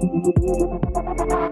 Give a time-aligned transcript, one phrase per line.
[0.00, 1.49] Thank you.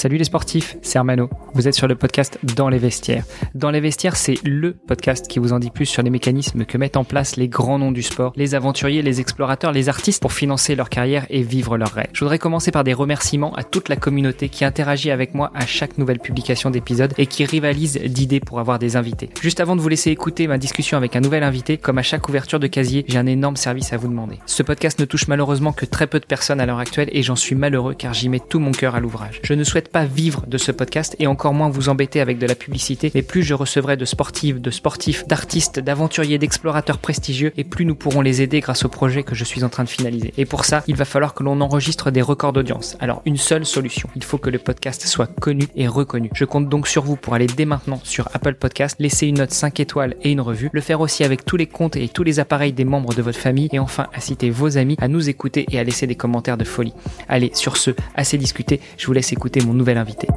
[0.00, 1.28] Salut les sportifs, c'est Armano.
[1.52, 3.26] Vous êtes sur le podcast Dans les vestiaires.
[3.54, 6.78] Dans les vestiaires, c'est le podcast qui vous en dit plus sur les mécanismes que
[6.78, 10.32] mettent en place les grands noms du sport, les aventuriers, les explorateurs, les artistes pour
[10.32, 12.08] financer leur carrière et vivre leurs rêves.
[12.14, 15.66] Je voudrais commencer par des remerciements à toute la communauté qui interagit avec moi à
[15.66, 19.28] chaque nouvelle publication d'épisode et qui rivalise d'idées pour avoir des invités.
[19.42, 22.26] Juste avant de vous laisser écouter ma discussion avec un nouvel invité, comme à chaque
[22.26, 24.38] ouverture de casier, j'ai un énorme service à vous demander.
[24.46, 27.36] Ce podcast ne touche malheureusement que très peu de personnes à l'heure actuelle et j'en
[27.36, 29.40] suis malheureux car j'y mets tout mon cœur à l'ouvrage.
[29.44, 32.46] Je ne souhaite pas vivre de ce podcast et encore moins vous embêter avec de
[32.46, 37.64] la publicité, mais plus je recevrai de sportives, de sportifs, d'artistes, d'aventuriers, d'explorateurs prestigieux et
[37.64, 40.32] plus nous pourrons les aider grâce au projet que je suis en train de finaliser.
[40.36, 42.96] Et pour ça, il va falloir que l'on enregistre des records d'audience.
[43.00, 44.08] Alors, une seule solution.
[44.16, 46.30] Il faut que le podcast soit connu et reconnu.
[46.34, 49.50] Je compte donc sur vous pour aller dès maintenant sur Apple Podcast, laisser une note
[49.50, 52.40] 5 étoiles et une revue, le faire aussi avec tous les comptes et tous les
[52.40, 55.78] appareils des membres de votre famille et enfin inciter vos amis à nous écouter et
[55.78, 56.94] à laisser des commentaires de folie.
[57.28, 60.28] Allez, sur ce, assez discuté, je vous laisse écouter mon nouvel invité.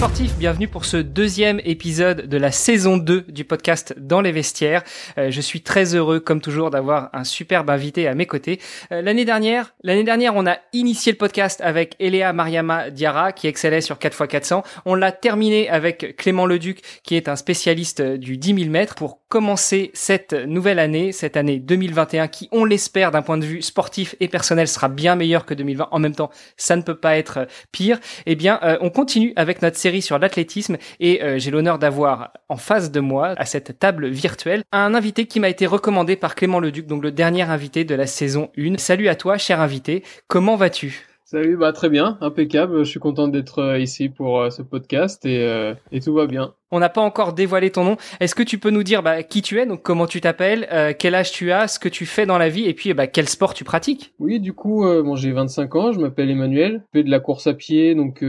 [0.00, 4.82] Sportifs, bienvenue pour ce deuxième épisode de la saison 2 du podcast Dans les vestiaires.
[5.18, 8.60] Euh, je suis très heureux, comme toujours, d'avoir un superbe invité à mes côtés.
[8.92, 13.46] Euh, l'année dernière, l'année dernière, on a initié le podcast avec Eléa Mariama Diarra, qui
[13.46, 14.62] excellait sur 4x400.
[14.86, 19.20] On l'a terminé avec Clément Leduc, qui est un spécialiste du 10 000 mètres, pour
[19.28, 24.14] commencer cette nouvelle année, cette année 2021, qui, on l'espère, d'un point de vue sportif
[24.18, 25.88] et personnel, sera bien meilleure que 2020.
[25.90, 28.00] En même temps, ça ne peut pas être pire.
[28.24, 32.30] Eh bien, euh, on continue avec notre série sur l'athlétisme et euh, j'ai l'honneur d'avoir
[32.48, 36.36] en face de moi, à cette table virtuelle, un invité qui m'a été recommandé par
[36.36, 38.78] Clément Leduc, donc le dernier invité de la saison 1.
[38.78, 40.04] Salut à toi, cher invité.
[40.28, 41.09] Comment vas-tu?
[41.32, 42.78] Salut, bah très bien, impeccable.
[42.82, 46.26] Je suis content d'être euh, ici pour euh, ce podcast et, euh, et tout va
[46.26, 46.54] bien.
[46.72, 47.96] On n'a pas encore dévoilé ton nom.
[48.18, 51.14] Est-ce que tu peux nous dire bah, qui tu es, donc comment tu t'appelles, quel
[51.14, 53.54] âge tu as, ce que tu fais dans la vie et puis bah, quel sport
[53.54, 54.12] tu pratiques?
[54.18, 56.82] Oui, du coup, bon, j'ai 25 ans, je m'appelle Emmanuel.
[56.92, 58.24] Je fais de la course à pied, donc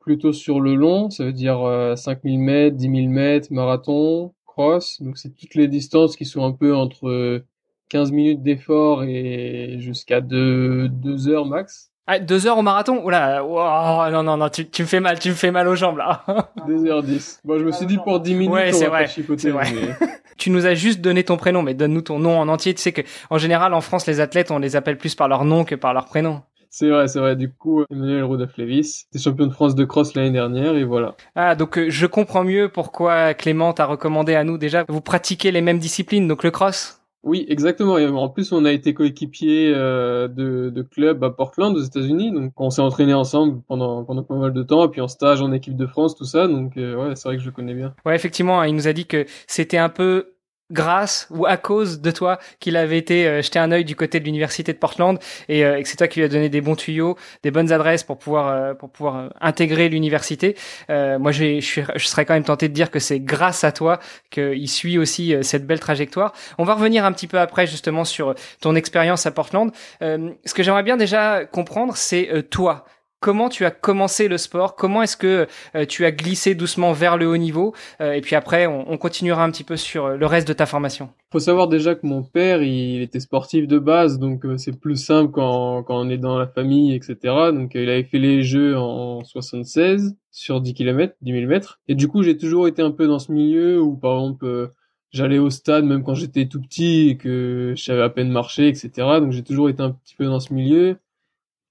[0.00, 1.58] plutôt sur le long, ça veut dire
[1.94, 5.02] 5000 mètres, 10 000 mètres, marathon, cross.
[5.02, 7.42] Donc c'est toutes les distances qui sont un peu entre
[7.90, 11.92] 15 minutes d'effort et jusqu'à 2, 2 heures max.
[12.08, 13.04] Ah, deux heures au marathon?
[13.04, 15.74] Oula, wow, non, non, non, tu, tu me fais mal, tu me fais mal aux
[15.74, 16.24] jambes là.
[16.68, 17.40] 2h10.
[17.44, 19.66] Bon, je me suis dit pour 10 minutes, ouais, c'est vrai, c'est vrai.
[20.36, 22.74] tu nous as juste donné ton prénom, mais donne-nous ton nom en entier.
[22.74, 25.44] Tu sais que en général en France, les athlètes, on les appelle plus par leur
[25.44, 26.42] nom que par leur prénom.
[26.70, 27.34] C'est vrai, c'est vrai.
[27.34, 31.16] Du coup, Emmanuel Rodolphe Lévis, t'es champion de France de cross l'année dernière et voilà.
[31.34, 34.84] Ah, donc euh, je comprends mieux pourquoi Clément t'a recommandé à nous déjà.
[34.88, 37.00] Vous pratiquez les mêmes disciplines, donc le cross?
[37.26, 37.94] Oui, exactement.
[37.96, 42.30] En plus, on a été coéquipiers euh, de, de club à Portland, aux États-Unis.
[42.30, 45.42] Donc, on s'est entraîné ensemble pendant pendant pas mal de temps, et puis en stage
[45.42, 46.46] en équipe de France, tout ça.
[46.46, 47.94] Donc, euh, ouais, c'est vrai que je connais bien.
[48.04, 50.35] Ouais, effectivement, il nous a dit que c'était un peu
[50.70, 54.18] grâce ou à cause de toi qu'il avait été euh, jeter un œil du côté
[54.18, 55.18] de l'université de Portland
[55.48, 58.02] et, euh, que c'est toi qui lui as donné des bons tuyaux, des bonnes adresses
[58.02, 60.56] pour pouvoir euh, pour pouvoir intégrer l'université.
[60.88, 64.00] moi, je, je, je serais quand même tenté de dire que c'est grâce à toi
[64.30, 66.32] qu'il suit aussi cette belle trajectoire.
[66.58, 69.70] On va revenir un petit peu après justement sur ton expérience à Portland.
[70.00, 72.86] ce que j'aimerais bien déjà comprendre, c'est toi
[73.20, 77.16] comment tu as commencé le sport, comment est-ce que euh, tu as glissé doucement vers
[77.16, 80.26] le haut niveau, euh, et puis après on, continuera un petit peu sur euh, le
[80.26, 81.10] reste de ta formation.
[81.32, 85.32] Faut savoir déjà que mon père il était sportif de base, donc c'est plus simple
[85.32, 87.16] quand, quand on est dans la famille, etc.
[87.52, 91.94] Donc il avait fait les jeux en 76 sur 10 km, 10 000 mètres, et
[91.94, 94.70] du coup j'ai toujours été un peu dans ce milieu où par exemple
[95.10, 98.68] j'allais au stade même quand j'étais tout petit et que je savais à peine marcher,
[98.68, 98.90] etc.
[99.20, 100.96] Donc j'ai toujours été un petit peu dans ce milieu.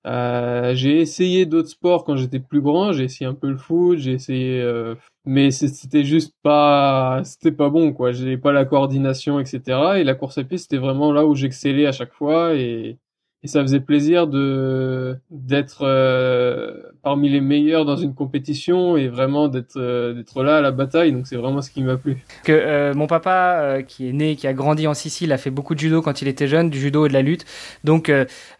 [0.05, 2.93] Euh, j'ai essayé d'autres sports quand j'étais plus grand.
[2.93, 4.95] J'ai essayé un peu le foot, j'ai essayé, euh,
[5.25, 8.11] mais c'était juste pas, c'était pas bon quoi.
[8.11, 9.99] J'ai pas la coordination, etc.
[9.99, 12.97] Et la course à pied, c'était vraiment là où j'excellais à chaque fois et
[13.45, 16.73] et ça faisait plaisir de d'être euh,
[17.03, 21.11] parmi les meilleurs dans une compétition et vraiment d'être euh, d'être là à la bataille.
[21.11, 22.17] Donc c'est vraiment ce qui m'a plu.
[22.43, 25.75] Que euh, mon papa qui est né qui a grandi en Sicile a fait beaucoup
[25.75, 27.45] de judo quand il était jeune du judo et de la lutte.
[27.83, 28.11] Donc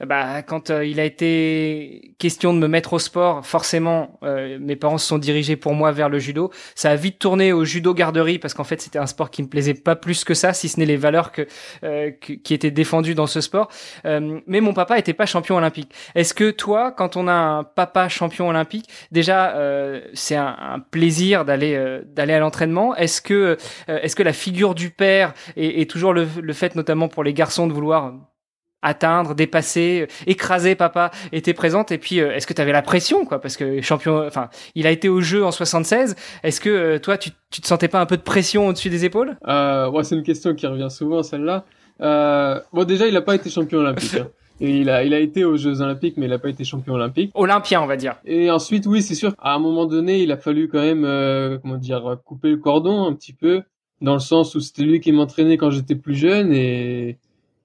[0.06, 4.20] bah quand il a été question de me mettre au sport forcément
[4.60, 6.52] mes parents se sont dirigés pour moi vers le judo.
[6.76, 9.48] Ça a vite tourné au judo garderie parce qu'en fait c'était un sport qui me
[9.48, 11.48] plaisait pas plus que ça si ce n'est les valeurs que,
[12.20, 13.70] qui étaient défendues dans ce sport.
[14.04, 15.92] Mais papa était pas champion olympique.
[16.14, 21.46] Est-ce que toi, quand on a un papa champion olympique, déjà euh, c'est un, plaisir
[21.46, 22.96] d'aller euh, d'aller à l'entraînement?
[22.96, 23.58] Est-ce que
[23.90, 27.68] euh, est-ce que la figure du père est, toujours le, fait notamment pour les garçons
[27.68, 28.14] de vouloir
[28.82, 31.92] atteindre, dépasser, écraser papa était présente?
[31.92, 33.42] Et puis est-ce que tu avais la pression quoi?
[33.42, 37.32] Parce que champion enfin il a été au jeu en 76 est-ce que toi tu,
[37.52, 39.38] tu te sentais pas un peu de pression au-dessus des épaules?
[39.48, 41.66] Euh, ouais, c'est une question qui revient souvent celle-là.
[42.02, 44.28] Euh, bon déjà il a pas été champion olympique hein.
[44.62, 46.94] Et il a, il a été aux Jeux Olympiques, mais il n'a pas été champion
[46.94, 47.32] olympique.
[47.34, 48.16] Olympien, on va dire.
[48.26, 49.34] Et ensuite, oui, c'est sûr.
[49.40, 53.06] À un moment donné, il a fallu quand même, euh, comment dire, couper le cordon
[53.06, 53.64] un petit peu,
[54.02, 57.18] dans le sens où c'était lui qui m'entraînait quand j'étais plus jeune, et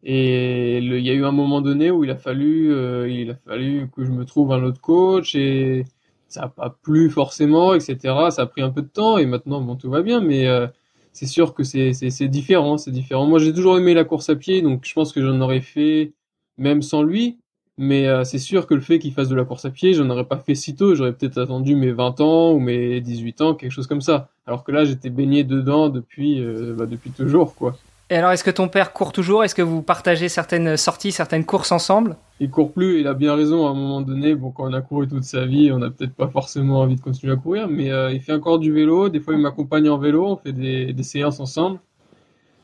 [0.02, 3.34] et il y a eu un moment donné où il a fallu, euh, il a
[3.34, 5.84] fallu que je me trouve un autre coach, et
[6.28, 7.98] ça a pas plu forcément, etc.
[8.30, 10.66] Ça a pris un peu de temps, et maintenant, bon, tout va bien, mais euh,
[11.12, 13.26] c'est sûr que c'est c'est différent, c'est différent.
[13.26, 16.12] Moi, j'ai toujours aimé la course à pied, donc je pense que j'en aurais fait
[16.60, 17.38] même sans lui.
[17.78, 20.08] Mais euh, c'est sûr que le fait qu'il fasse de la course à pied, j'en
[20.10, 20.94] aurais pas fait si tôt.
[20.94, 24.28] J'aurais peut-être attendu mes 20 ans ou mes 18 ans, quelque chose comme ça.
[24.46, 27.76] Alors que là, j'étais baigné dedans depuis, euh, bah, depuis toujours, quoi.
[28.10, 29.44] Et alors, est-ce que ton père court toujours?
[29.44, 32.16] Est-ce que vous partagez certaines sorties, certaines courses ensemble?
[32.40, 33.66] Il court plus, il a bien raison.
[33.66, 36.14] À un moment donné, bon, quand on a couru toute sa vie, on n'a peut-être
[36.14, 39.08] pas forcément envie de continuer à courir, mais euh, il fait encore du vélo.
[39.08, 41.78] Des fois, il m'accompagne en vélo, on fait des, des séances ensemble.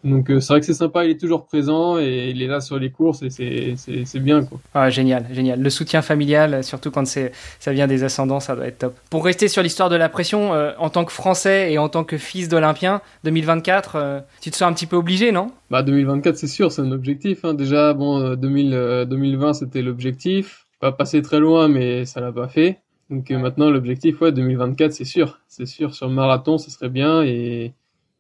[0.06, 2.61] Donc euh, c'est vrai que c'est sympa, il est toujours présent et il est là
[2.61, 4.61] sur les courses et c'est c'est bien quoi.
[4.73, 5.61] Ah, génial, génial.
[5.61, 8.97] Le soutien familial, surtout quand c'est ça vient des ascendants, ça doit être top.
[9.11, 12.05] Pour rester sur l'histoire de la pression, euh, en tant que Français et en tant
[12.05, 15.50] que fils d'Olympien, 2024, euh, tu te sens un petit peu obligé, non?
[15.70, 17.44] Bah 2024, c'est sûr, c'est un objectif.
[17.44, 17.55] Hein.
[17.55, 20.67] Déjà, bon, 2000, 2020, c'était l'objectif.
[20.79, 22.79] Pas passer très loin, mais ça l'a pas fait.
[23.11, 25.94] Donc maintenant, l'objectif, ouais, 2024, c'est sûr, c'est sûr.
[25.94, 27.73] Sur le marathon, ce serait bien et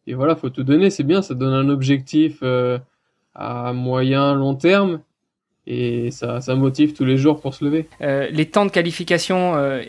[0.06, 2.78] et voilà, faut tout donner, c'est bien, ça donne un objectif euh,
[3.34, 5.00] à moyen, long terme,
[5.66, 7.88] et ça, motive tous les jours pour se lever.
[8.00, 9.82] Euh, les temps de qualification euh,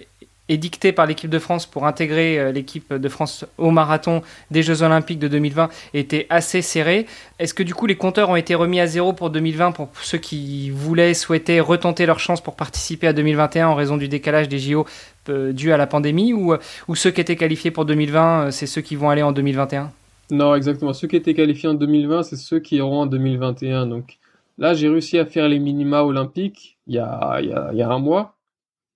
[0.50, 5.20] édictés par l'équipe de France pour intégrer l'équipe de France au marathon des Jeux Olympiques
[5.20, 7.06] de 2020 étaient assez serrés.
[7.38, 10.18] Est-ce que du coup les compteurs ont été remis à zéro pour 2020 pour ceux
[10.18, 14.58] qui voulaient, souhaiter retenter leur chance pour participer à 2021 en raison du décalage des
[14.58, 14.88] JO
[15.30, 16.56] dû à la pandémie ou,
[16.88, 19.92] ou ceux qui étaient qualifiés pour 2020, c'est ceux qui vont aller en 2021
[20.32, 20.94] non, exactement.
[20.94, 23.88] Ceux qui étaient qualifiés en 2020, c'est ceux qui iront en 2021.
[23.88, 24.20] Donc
[24.58, 27.78] là, j'ai réussi à faire les minima olympiques il y a, il y a, il
[27.78, 28.37] y a un mois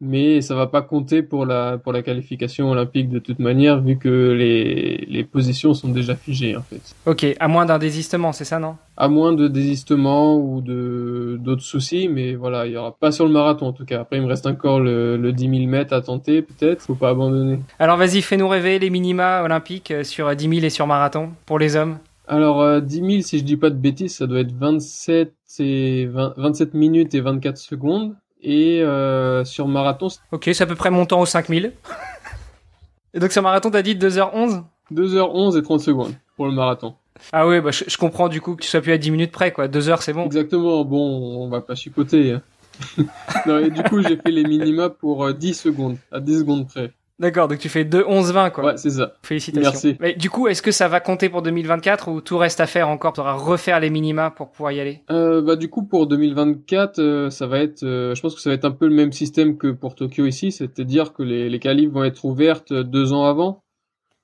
[0.01, 3.97] mais ça va pas compter pour la pour la qualification olympique de toute manière vu
[3.97, 6.81] que les les positions sont déjà figées en fait.
[7.05, 8.75] Ok, à moins d'un désistement, c'est ça non?
[8.97, 13.25] À moins de désistement ou de d'autres soucis, mais voilà, il y aura pas sur
[13.25, 14.01] le marathon en tout cas.
[14.01, 16.81] Après, il me reste encore le, le 10 000 mètres à tenter, peut-être.
[16.81, 17.59] Faut pas abandonner.
[17.79, 21.59] Alors vas-y, fais-nous rêver les minima olympiques euh, sur 10 000 et sur marathon pour
[21.59, 21.97] les hommes.
[22.27, 26.05] Alors euh, 10 000, si je dis pas de bêtises, ça doit être 27 et
[26.05, 28.15] 20, 27 minutes et 24 secondes.
[28.41, 30.07] Et euh, sur marathon...
[30.31, 31.73] Ok, c'est à peu près mon temps aux 5000.
[33.13, 36.95] et donc sur marathon, t'as dit 2h11 2h11 et 30 secondes pour le marathon.
[37.31, 39.31] Ah oui, bah, je, je, comprends du coup que tu sois plus à 10 minutes
[39.31, 39.67] près, quoi.
[39.67, 40.25] 2 heures, c'est bon.
[40.25, 42.31] Exactement, bon, on va pas chipoter.
[42.31, 42.41] Hein.
[43.45, 46.67] non, et du coup, j'ai fait les minima pour 10 euh, secondes, à 10 secondes
[46.67, 46.91] près.
[47.21, 48.65] D'accord, donc tu fais 2 11 20 quoi.
[48.65, 49.13] Ouais, c'est ça.
[49.21, 49.69] Félicitations.
[49.69, 49.95] Merci.
[49.99, 52.89] Mais du coup, est-ce que ça va compter pour 2024 ou tout reste à faire
[52.89, 53.13] encore?
[53.13, 55.03] Tu auras refaire les minima pour pouvoir y aller?
[55.11, 58.49] Euh, bah du coup pour 2024, euh, ça va être euh, je pense que ça
[58.49, 61.59] va être un peu le même système que pour Tokyo ici, c'est-à-dire que les les
[61.59, 63.61] qualifs vont être ouvertes deux ans avant,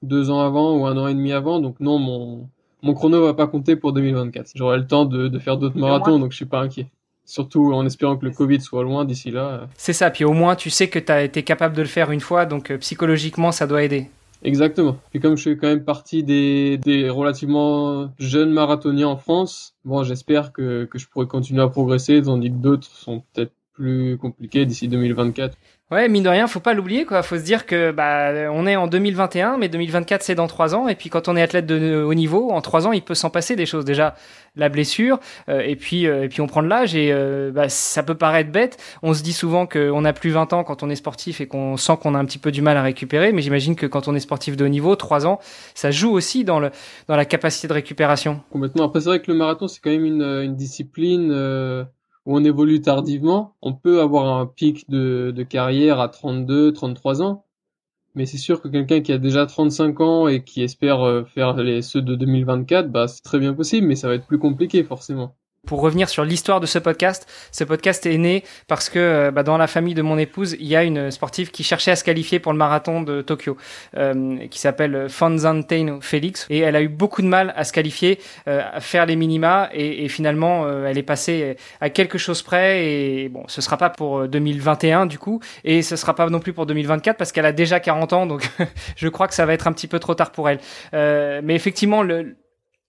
[0.02, 1.60] deux ans avant ou un an et demi avant.
[1.60, 2.50] Donc non, mon
[2.82, 4.54] mon chrono va pas compter pour 2024.
[4.56, 6.88] J'aurai le temps de de faire d'autres marathons, donc je suis pas inquiet.
[7.28, 9.68] Surtout en espérant que le Covid soit loin d'ici là.
[9.78, 12.10] C'est ça, puis au moins tu sais que tu as été capable de le faire
[12.10, 14.10] une fois, donc euh, psychologiquement ça doit aider.
[14.44, 14.98] Exactement.
[15.14, 20.04] Et comme je fais quand même partie des, des relativement jeunes marathoniens en France, bon
[20.04, 24.66] j'espère que, que je pourrai continuer à progresser, tandis que d'autres sont peut-être plus compliqués
[24.66, 25.56] d'ici 2024.
[25.90, 27.24] Ouais, mine de rien, faut pas l'oublier, quoi.
[27.24, 30.90] Faut se dire que bah on est en 2021, mais 2024 c'est dans trois ans.
[30.90, 33.30] Et puis quand on est athlète de haut niveau, en trois ans, il peut s'en
[33.30, 33.86] passer des choses.
[33.86, 34.16] Déjà
[34.58, 37.70] la blessure, euh, et puis euh, et puis on prend de l'âge et euh, bah,
[37.70, 38.78] ça peut paraître bête.
[39.02, 41.78] On se dit souvent qu'on a plus 20 ans quand on est sportif et qu'on
[41.78, 43.32] sent qu'on a un petit peu du mal à récupérer.
[43.32, 45.40] Mais j'imagine que quand on est sportif de haut niveau, trois ans,
[45.74, 46.72] ça joue aussi dans le
[47.08, 48.42] dans la capacité de récupération.
[48.52, 48.84] Complètement.
[48.84, 51.32] Après c'est vrai que le marathon c'est quand même une, une discipline
[52.28, 57.46] où on évolue tardivement, on peut avoir un pic de, carrière à 32, 33 ans.
[58.16, 61.56] Mais c'est sûr que quelqu'un qui a déjà 35 ans et qui espère euh, faire
[61.56, 64.84] les ceux de 2024, bah c'est très bien possible, mais ça va être plus compliqué
[64.84, 65.36] forcément
[65.68, 69.44] pour revenir sur l'histoire de ce podcast, ce podcast est né parce que euh, bah,
[69.44, 72.04] dans la famille de mon épouse, il y a une sportive qui cherchait à se
[72.04, 73.58] qualifier pour le marathon de Tokyo,
[73.96, 78.20] euh, qui s'appelle Fanzantein Félix, et elle a eu beaucoup de mal à se qualifier,
[78.48, 82.42] euh, à faire les minima, et, et finalement, euh, elle est passée à quelque chose
[82.42, 86.40] près, et bon, ce sera pas pour 2021 du coup, et ce sera pas non
[86.40, 88.50] plus pour 2024 parce qu'elle a déjà 40 ans, donc
[88.96, 90.60] je crois que ça va être un petit peu trop tard pour elle.
[90.94, 92.36] mais effectivement, le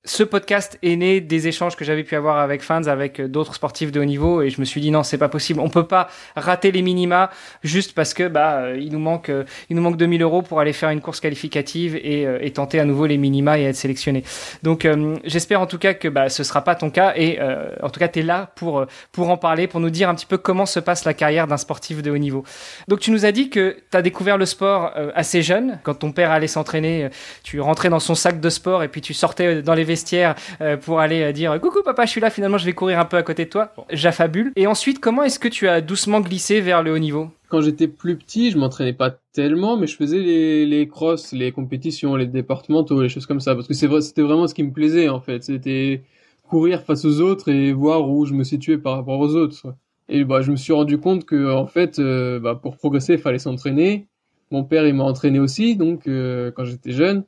[0.05, 3.91] ce podcast est né des échanges que j'avais pu avoir avec fans, avec d'autres sportifs
[3.91, 5.59] de haut niveau, et je me suis dit non, c'est pas possible.
[5.61, 7.31] On peut pas rater les minima
[7.65, 10.61] juste parce que bah euh, il nous manque euh, il nous manque 2000 euros pour
[10.61, 13.77] aller faire une course qualificative et, euh, et tenter à nouveau les minima et être
[13.77, 14.23] sélectionné.
[14.63, 14.87] Donc
[15.25, 17.39] j'espère en tout cas que bah ce sera pas ton cas et
[17.83, 20.27] en tout cas tu es là pour pour en parler, pour nous dire un petit
[20.27, 22.45] peu comment se passe la carrière d'un sportif de haut niveau.
[22.87, 26.13] Donc tu nous as dit que tu as découvert le sport assez jeune, quand ton
[26.13, 27.09] père allait s'entraîner,
[27.43, 30.77] tu rentrais dans son sac de sport et puis tu sortais dans les vestiaire euh,
[30.77, 33.17] pour aller euh, dire coucou papa, je suis là, finalement je vais courir un peu
[33.17, 33.73] à côté de toi.
[33.91, 34.53] J'affabule.
[34.55, 37.31] Et ensuite, comment est-ce que tu as doucement glissé vers le haut niveau?
[37.49, 41.51] Quand j'étais plus petit, je m'entraînais pas tellement, mais je faisais les, les crosses, les
[41.51, 44.63] compétitions, les départementaux, les choses comme ça, parce que c'est vrai, c'était vraiment ce qui
[44.63, 45.43] me plaisait en fait.
[45.43, 46.03] C'était
[46.47, 49.75] courir face aux autres et voir où je me situais par rapport aux autres.
[50.11, 53.19] Et bah, je me suis rendu compte que en fait, euh, bah, pour progresser, il
[53.19, 54.07] fallait s'entraîner.
[54.51, 57.25] Mon père, il m'a entraîné aussi, donc quand j'étais jeune.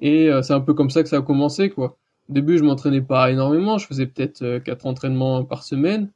[0.00, 1.96] Et c'est un peu comme ça que ça a commencé, quoi.
[2.28, 6.10] Au début, je m'entraînais pas énormément, je faisais peut-être euh, quatre entraînements par semaine.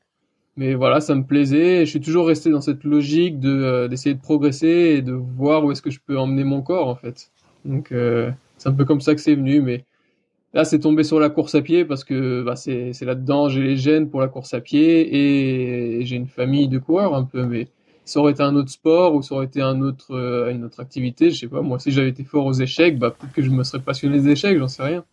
[0.57, 1.87] Mais voilà, ça me plaisait.
[1.87, 5.65] je suis toujours resté dans cette logique de euh, d'essayer de progresser et de voir
[5.65, 7.31] où est-ce que je peux emmener mon corps en fait.
[7.65, 9.63] Donc euh, c'est un peu comme ça que c'est venu.
[9.63, 9.85] Mais
[10.55, 13.77] là, c'est tombé sur la course à pied parce que bah, c'est là-dedans j'ai les
[13.79, 17.45] gènes pour la course à pied et, j'ai une famille de coureurs un peu.
[17.47, 17.69] Mais
[18.05, 21.31] ça aurait été un autre sport ou ça aurait été un autre une autre activité,
[21.31, 21.63] je sais pas.
[21.63, 24.31] Moi, si j'avais été fort aux échecs, bah peut-être que je me serais passionné des
[24.31, 25.05] échecs, j'en sais rien.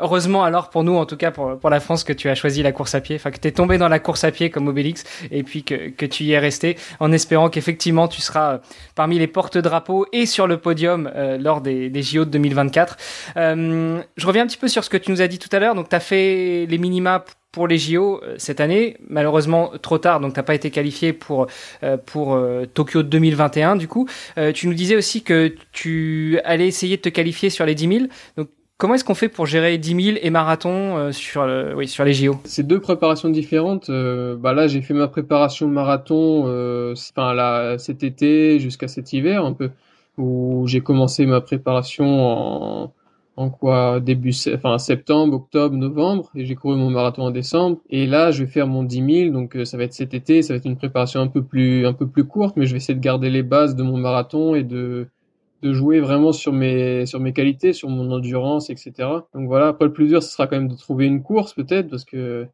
[0.00, 2.62] Heureusement alors pour nous, en tout cas pour, pour la France, que tu as choisi
[2.62, 4.66] la course à pied, enfin que tu es tombé dans la course à pied comme
[4.66, 8.58] Obélix et puis que, que tu y es resté en espérant qu'effectivement tu seras euh,
[8.94, 12.96] parmi les porte-drapeaux et sur le podium euh, lors des, des JO de 2024.
[13.36, 15.58] Euh, je reviens un petit peu sur ce que tu nous as dit tout à
[15.58, 15.74] l'heure.
[15.74, 17.22] Donc tu as fait les minima
[17.52, 21.46] pour les JO euh, cette année, malheureusement trop tard, donc t'as pas été qualifié pour
[22.06, 22.40] pour
[22.72, 24.08] Tokyo 2021 du coup.
[24.54, 28.00] tu nous disais aussi que tu allais essayer de te qualifier sur les 10 000.
[28.38, 32.04] Donc Comment est-ce qu'on fait pour gérer 10 000 et marathon euh, sur, oui, sur
[32.04, 33.88] les JO C'est deux préparations différentes.
[33.88, 39.12] Euh, bah là, j'ai fait ma préparation marathon euh, enfin, là, cet été jusqu'à cet
[39.12, 39.70] hiver un peu,
[40.18, 42.90] où j'ai commencé ma préparation
[43.36, 47.78] en, quoi début enfin septembre, octobre, novembre, et j'ai couru mon marathon en décembre.
[47.90, 50.42] Et là, je vais faire mon 10 000, donc ça va être cet été.
[50.42, 52.78] Ça va être une préparation un peu plus un peu plus courte, mais je vais
[52.78, 55.06] essayer de garder les bases de mon marathon et de
[55.64, 58.92] de jouer vraiment sur mes sur mes qualités, sur mon endurance, etc.
[59.32, 59.68] Donc voilà.
[59.68, 62.46] Après le plus dur, ce sera quand même de trouver une course peut-être parce que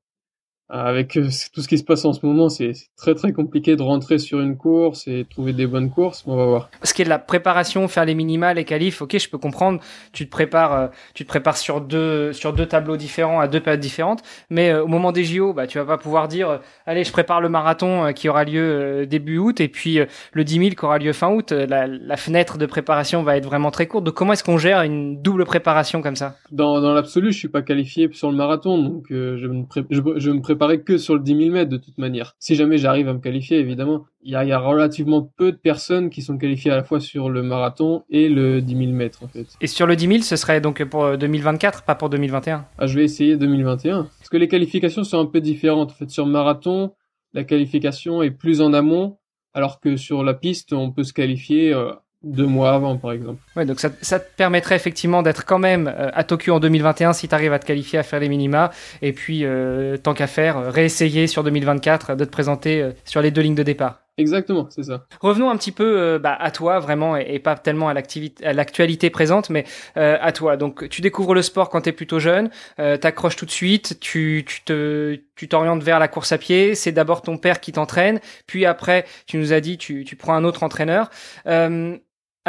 [0.70, 3.82] avec euh, tout ce qui se passe en ce moment, c'est très très compliqué de
[3.82, 6.22] rentrer sur une course et trouver des bonnes courses.
[6.26, 6.70] On va voir.
[6.84, 9.80] Ce qui est de la préparation, faire les minimales, les qualifs, ok, je peux comprendre.
[10.12, 13.60] Tu te prépares, euh, tu te prépares sur deux sur deux tableaux différents à deux
[13.60, 14.22] périodes différentes.
[14.48, 17.40] Mais euh, au moment des JO, bah tu vas pas pouvoir dire, allez, je prépare
[17.40, 19.98] le marathon qui aura lieu début août et puis
[20.32, 21.50] le 10 000 qui aura lieu fin août.
[21.50, 24.04] La, la, fenêtre de préparation va être vraiment très courte.
[24.04, 26.36] Donc comment est-ce qu'on gère une double préparation comme ça?
[26.52, 30.30] Dans dans l'absolu, je suis pas qualifié sur le marathon, donc je me je, je
[30.30, 32.34] me prépare que sur le 10 000 mètres de toute manière.
[32.38, 34.04] Si jamais j'arrive à me qualifier, évidemment.
[34.22, 37.42] Il y a, relativement peu de personnes qui sont qualifiées à la fois sur le
[37.42, 39.46] marathon et le 10 000 mètres, en fait.
[39.60, 42.98] Et sur le 10 000, ce serait donc pour 2024, pas pour 2021 ah, Je
[42.98, 44.08] vais essayer 2021.
[44.18, 45.92] Parce que les qualifications sont un peu différentes.
[45.92, 46.92] En fait, sur marathon,
[47.32, 49.18] la qualification est plus en amont,
[49.54, 53.40] alors que sur la piste, on peut se qualifier euh, deux mois avant, par exemple.
[53.56, 57.14] Ouais, donc ça, ça te permettrait effectivement d'être quand même euh, à Tokyo en 2021
[57.14, 58.70] si tu arrives à te qualifier à faire les minima.
[59.00, 63.30] Et puis, euh, tant qu'à faire, euh, réessayer sur 2024 de te présenter sur les
[63.30, 64.00] deux lignes de départ.
[64.18, 65.06] Exactement, c'est ça.
[65.20, 69.64] Revenons un petit peu bah, à toi vraiment et, pas tellement à l'actualité présente, mais
[69.94, 70.58] à toi.
[70.58, 72.50] Donc tu découvres le sport quand tu es plutôt jeune,
[72.80, 76.74] euh, t'accroches tout de suite, tu, tu te tu t'orientes vers la course à pied.
[76.74, 80.34] C'est d'abord ton père qui t'entraîne, puis après tu nous as dit tu tu prends
[80.34, 81.08] un autre entraîneur.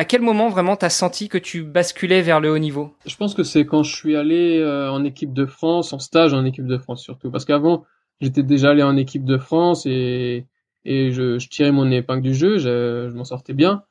[0.01, 2.89] À quel moment vraiment t'as senti que tu basculais vers le haut niveau?
[3.05, 6.33] Je pense que c'est quand je suis allé euh, en équipe de France, en stage
[6.33, 7.85] en équipe de France surtout, parce qu'avant
[8.19, 10.47] j'étais déjà allé en équipe de France et
[10.85, 13.83] et je, tirais mon épingle du jeu, je, m'en sortais bien.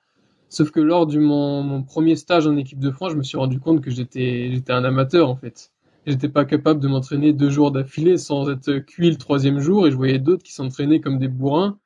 [0.48, 3.38] Sauf que lors du mon, mon, premier stage en équipe de France, je me suis
[3.38, 5.70] rendu compte que j'étais j'étais un amateur en fait.
[6.08, 9.92] J'étais pas capable de m'entraîner deux jours d'affilée sans être cuit le troisième jour et
[9.92, 11.78] je voyais d'autres qui s'entraînaient comme des bourrins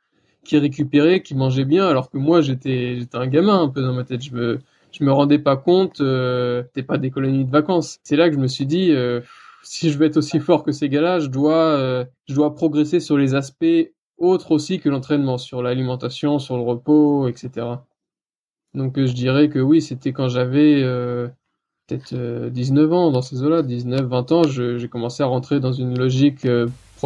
[0.45, 3.93] qui récupérait, qui mangeait bien, alors que moi j'étais j'étais un gamin un peu dans
[3.93, 4.23] ma tête.
[4.23, 4.61] Je me
[5.01, 7.99] me rendais pas compte, euh, pas des colonies de vacances.
[8.05, 9.21] C'est là que je me suis dit, euh,
[9.63, 13.01] si je veux être aussi fort que ces gars-là, je dois euh, je dois progresser
[13.01, 17.67] sur les aspects autres aussi que l'entraînement, sur l'alimentation, sur le repos, etc.
[18.75, 20.83] Donc je dirais que oui, c'était quand j'avais
[21.87, 22.15] peut-être
[22.49, 26.47] 19 ans dans ces eaux-là, 19, 20 ans, j'ai commencé à rentrer dans une logique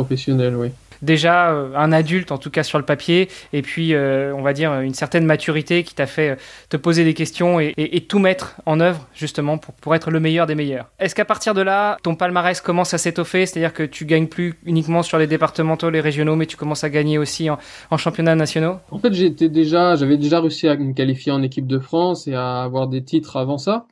[0.02, 0.70] professionnel, oui
[1.02, 4.52] déjà euh, un adulte, en tout cas sur le papier, et puis euh, on va
[4.52, 6.36] dire une certaine maturité qui t'a fait euh,
[6.68, 7.74] te poser des questions et,
[8.08, 10.90] tout mettre en œuvre justement pour, pour être le meilleur des meilleurs.
[10.98, 14.54] Est-ce qu'à partir de là, ton palmarès commence à s'étoffer, c'est-à-dire que tu gagnes plus
[14.64, 17.58] uniquement sur les départementaux, les régionaux, mais tu commences à gagner aussi en,
[17.90, 18.76] en championnats nationaux?
[18.90, 22.34] En fait, j'étais déjà, j'avais déjà réussi à me qualifier en équipe de France et
[22.34, 23.86] à avoir des titres avant ça.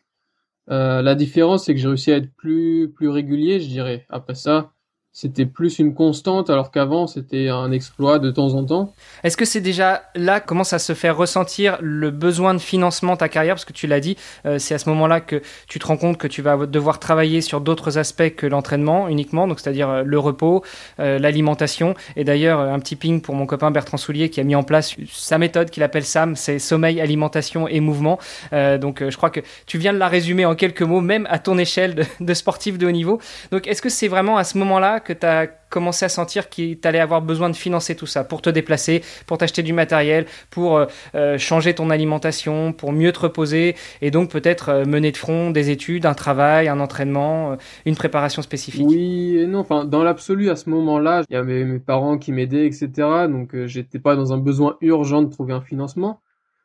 [0.70, 4.06] Euh, la différence, c'est que j'ai réussi à être plus plus régulier, je dirais.
[4.08, 4.72] Après ça,
[5.16, 8.92] c'était plus une constante alors qu'avant c'était un exploit de temps en temps.
[9.24, 13.18] Est-ce que c'est déjà là commence à se faire ressentir le besoin de financement de
[13.20, 13.54] ta carrière?
[13.54, 16.18] Parce que tu l'as dit, euh, c'est à ce moment-là que tu te rends compte
[16.18, 20.18] que tu vas devoir travailler sur d'autres aspects que l'entraînement uniquement, donc c'est-à-dire euh, le
[20.18, 20.62] repos,
[21.00, 24.54] euh, l'alimentation et d'ailleurs un petit ping pour mon copain Bertrand Soulier qui a mis
[24.54, 28.18] en place sa méthode qu'il appelle SAM, c'est sommeil, alimentation et mouvement.
[28.52, 31.56] donc je crois que tu viens de la résumer en quelques mots même à ton
[31.56, 33.18] échelle de sportif de haut niveau.
[33.50, 36.78] Donc est-ce que c'est vraiment à ce moment-là que tu as commencé à sentir qu'il
[36.84, 40.76] allais avoir besoin de financer tout ça pour te déplacer, pour t'acheter du matériel, pour
[40.76, 45.16] euh, euh, changer ton alimentation, pour mieux te reposer et donc peut-être euh, mener de
[45.16, 50.02] front des études, un travail, un entraînement, une préparation spécifique Oui et non, enfin dans
[50.02, 52.90] l'absolu à ce moment-là, il y avait mes parents qui m'aidaient, etc.
[53.28, 56.20] Donc j'étais pas dans un besoin urgent de trouver un financement,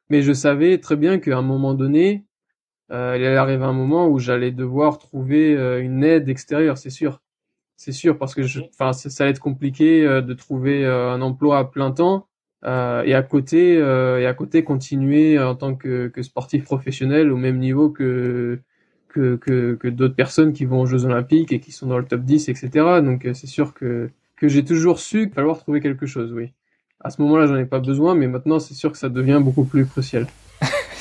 [0.10, 2.25] mais je savais très bien qu'à un moment donné,
[2.89, 7.21] il allait arriver un moment où j'allais devoir trouver une aide extérieure, c'est sûr
[7.82, 11.58] c'est sûr, parce que je, ça, va être compliqué euh, de trouver euh, un emploi
[11.58, 12.28] à plein temps
[12.64, 17.38] euh, et à côté et à côté continuer en tant que, que, sportif professionnel au
[17.38, 18.60] même niveau que
[19.08, 22.06] que, que, que d'autres personnes qui vont aux Jeux Olympiques et qui sont dans le
[22.06, 22.70] top 10, etc.
[23.04, 26.54] Donc c'est sûr que que j'ai toujours su qu'il falloir trouver quelque chose, oui.
[27.00, 29.66] À ce moment-là, j'en ai pas besoin, mais maintenant, c'est sûr que ça devient beaucoup
[29.66, 30.28] plus crucial.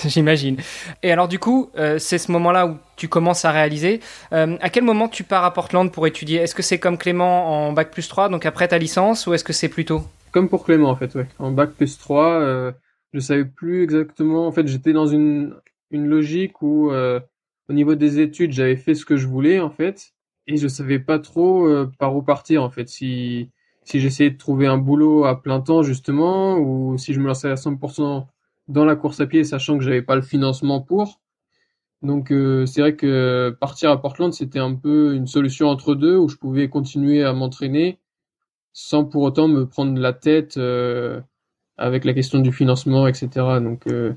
[0.07, 0.57] j'imagine.
[1.03, 4.01] Et alors du coup, euh, c'est ce moment-là où tu commences à réaliser.
[4.33, 6.39] Euh, à quel moment tu pars à Portland pour étudier?
[6.39, 9.45] Est-ce que c'est comme Clément en bac plus 3, donc après ta licence, ou est-ce
[9.45, 10.03] que c'est plus tôt
[10.33, 11.27] Comme pour Clément en fait, ouais.
[11.39, 12.73] En bac plus 3, euh,
[13.13, 14.47] je savais plus exactement.
[14.47, 15.55] En fait, j'étais dans une,
[15.91, 17.21] une logique où euh,
[17.69, 20.13] au niveau des études, j'avais fait ce que je voulais en fait,
[20.47, 22.89] et je savais pas trop par où partir en fait.
[22.89, 23.51] Si
[23.85, 27.51] si j'essayais de trouver un boulot à plein temps justement, ou si je me lançais
[27.51, 28.27] à 100%
[28.71, 31.21] dans la course à pied, sachant que j'avais pas le financement pour.
[32.03, 36.17] Donc euh, c'est vrai que partir à Portland, c'était un peu une solution entre deux
[36.17, 37.99] où je pouvais continuer à m'entraîner
[38.73, 41.21] sans pour autant me prendre la tête euh,
[41.77, 43.29] avec la question du financement, etc.
[43.61, 44.15] Donc euh,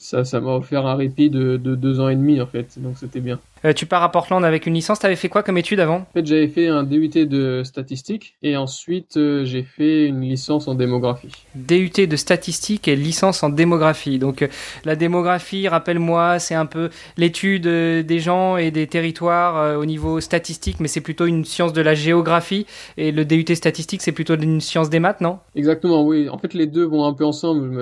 [0.00, 2.96] ça, ça m'a offert un répit de, de, deux ans et demi en fait, donc
[2.98, 3.38] c'était bien.
[3.66, 5.96] Euh, tu pars à Portland avec une licence, t'avais fait quoi comme étude avant?
[5.96, 10.68] En fait, j'avais fait un DUT de statistique et ensuite euh, j'ai fait une licence
[10.68, 11.44] en démographie.
[11.54, 14.18] DUT de statistique et licence en démographie.
[14.18, 14.48] Donc euh,
[14.86, 20.80] la démographie, rappelle-moi, c'est un peu l'étude des gens et des territoires au niveau statistique,
[20.80, 22.64] mais c'est plutôt une science de la géographie
[22.96, 25.40] et le DUT statistique, c'est plutôt une science des maths, non?
[25.54, 26.30] Exactement, oui.
[26.30, 27.78] En fait, les deux vont un peu ensemble.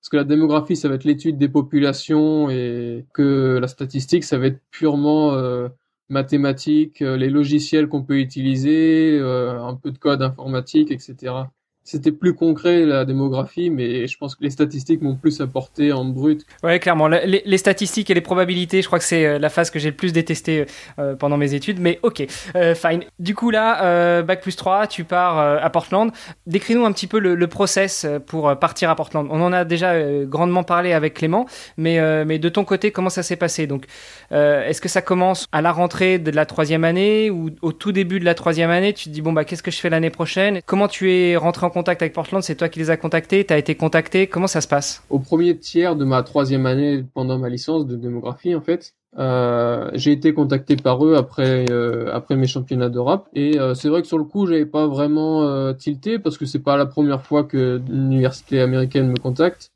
[0.00, 4.38] Parce que la démographie, ça va être l'étude des populations et que la statistique, ça
[4.38, 5.68] va être purement euh,
[6.08, 11.44] mathématique, euh, les logiciels qu'on peut utiliser, euh, un peu de code informatique, etc
[11.90, 16.04] c'était plus concret la démographie, mais je pense que les statistiques m'ont plus apporté en
[16.04, 16.46] brut.
[16.62, 17.08] Ouais, clairement.
[17.08, 19.96] Les, statistiques et les probabilités, je crois que c'est euh, la phase que j'ai le
[19.96, 20.66] plus détestée
[21.00, 22.24] euh, pendant mes études, mais ok,
[22.54, 23.02] euh, fine.
[23.18, 26.12] Du coup là, bac plus 3, tu pars à Portland.
[26.46, 29.26] Décris-nous un petit peu le, process pour partir à Portland.
[29.28, 33.24] On en a déjà grandement parlé avec Clément, mais, mais de ton côté, comment ça
[33.24, 33.66] s'est passé?
[33.66, 33.86] Donc,
[34.30, 38.20] est-ce que ça commence à la rentrée de la troisième année ou au tout début
[38.20, 38.92] de la troisième année?
[38.92, 40.60] Tu te dis bon bah qu'est-ce que je fais l'année prochaine?
[40.64, 43.52] Comment tu es rentré en contact avec Portland C'est toi qui les as contactés Tu
[43.52, 45.02] as été contacté Comment ça se passe?
[45.10, 49.90] Au premier tiers de ma troisième année pendant ma licence de démographie, en fait, euh,
[49.94, 53.28] j'ai été contacté par eux après euh, après mes championnats d'Europe.
[53.34, 56.60] Et euh, c'est vrai que sur le coup j'avais pas vraiment tilté parce que c'est
[56.60, 59.72] pas la première fois que l'université américaine me contacte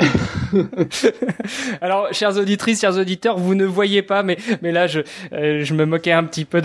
[1.80, 5.00] Alors, chers auditrices, chers auditeurs, vous ne voyez pas, mais, mais là, je,
[5.32, 6.60] euh, je me moquais un petit peu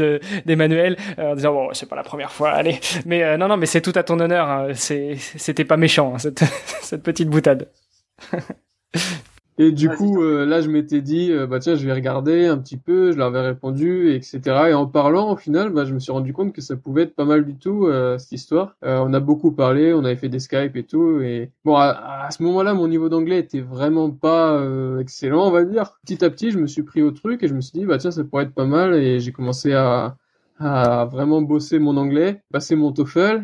[0.46, 2.80] d'Emmanuel euh, en disant, bon, c'est pas la première fois, allez.
[3.06, 4.50] Mais euh, non, non, mais c'est tout à ton honneur.
[4.50, 4.68] Hein.
[4.76, 6.44] C'était pas méchant, hein, cette,
[6.82, 7.70] cette petite boutade.
[9.60, 12.58] Et du coup, euh, là, je m'étais dit, euh, bah tiens, je vais regarder un
[12.58, 14.40] petit peu, je leur avais répondu, etc.
[14.70, 17.16] Et en parlant, au final, bah, je me suis rendu compte que ça pouvait être
[17.16, 18.76] pas mal du tout, euh, cette histoire.
[18.82, 21.22] on a beaucoup parlé, on avait fait des Skype et tout.
[21.22, 24.60] Et bon, à, ce moment-là, mon niveau d'anglais était vraiment pas
[25.00, 26.00] excellent, on va dire.
[26.04, 27.98] Petit à petit, je me suis pris au truc et je me suis dit, bah
[27.98, 28.96] tiens, ça pourrait être pas mal.
[28.96, 30.16] Et j'ai commencé à,
[30.60, 33.44] à vraiment bosser mon anglais, passer mon TOEFL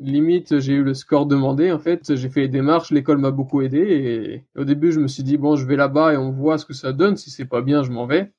[0.00, 3.62] limite j'ai eu le score demandé en fait j'ai fait les démarches l'école m'a beaucoup
[3.62, 6.58] aidé et au début je me suis dit bon je vais là-bas et on voit
[6.58, 8.32] ce que ça donne si c'est pas bien je m'en vais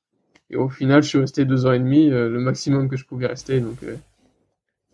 [0.50, 3.06] et au final je suis resté deux ans et demi euh, le maximum que je
[3.06, 3.96] pouvais rester donc euh,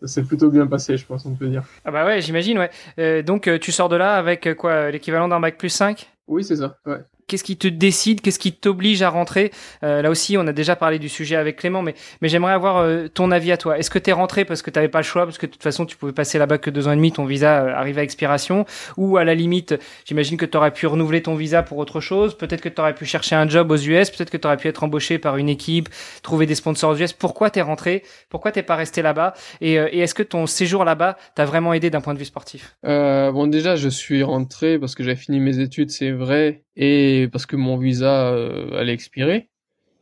[0.00, 1.62] ça s'est plutôt bien passé, je pense, on peut dire.
[1.84, 3.22] Ah bah ouais, j'imagine, ouais.
[3.22, 6.78] donc tu sors de là avec quoi, l'équivalent d'un bac plus 5 Oui, c'est ça,
[6.86, 7.04] ouais.
[7.30, 9.52] Qu'est-ce qui te décide Qu'est-ce qui t'oblige à rentrer
[9.84, 13.06] euh, Là aussi, on a déjà parlé du sujet avec Clément, mais, j'aimerais avoir euh,
[13.06, 13.78] ton avis à toi.
[13.78, 15.52] Est-ce que tu es rentré parce que tu n'avais pas le choix, parce que de
[15.52, 17.98] toute façon, tu pouvais passer là-bas que deux ans et demi, ton visa euh, arrive
[17.98, 18.66] à expiration?
[18.96, 22.36] Ou à la limite, j'imagine que tu aurais pu renouveler ton visa pour autre chose
[22.36, 24.66] Peut-être que tu aurais pu chercher un job aux US Peut-être que tu aurais pu
[24.66, 25.88] être embauché par une équipe,
[26.24, 28.02] trouver des sponsors aux US Pourquoi t'es rentré?
[28.28, 29.34] Pourquoi t'es pas resté là-bas?
[29.60, 32.74] Et, et est-ce que ton séjour là-bas t'a vraiment aidé d'un point de vue sportif?
[32.82, 37.46] Bon, déjà, je suis rentré parce que j'avais fini mes études, c'est vrai, et parce
[37.46, 39.48] que mon visa euh, allait expirer.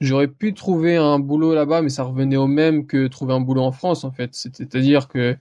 [0.01, 3.63] J'aurais pu trouver un boulot là-bas, mais ça revenait au même que trouver un boulot
[3.63, 4.31] en France, en fait.
[4.33, 5.37] C'est-à-dire que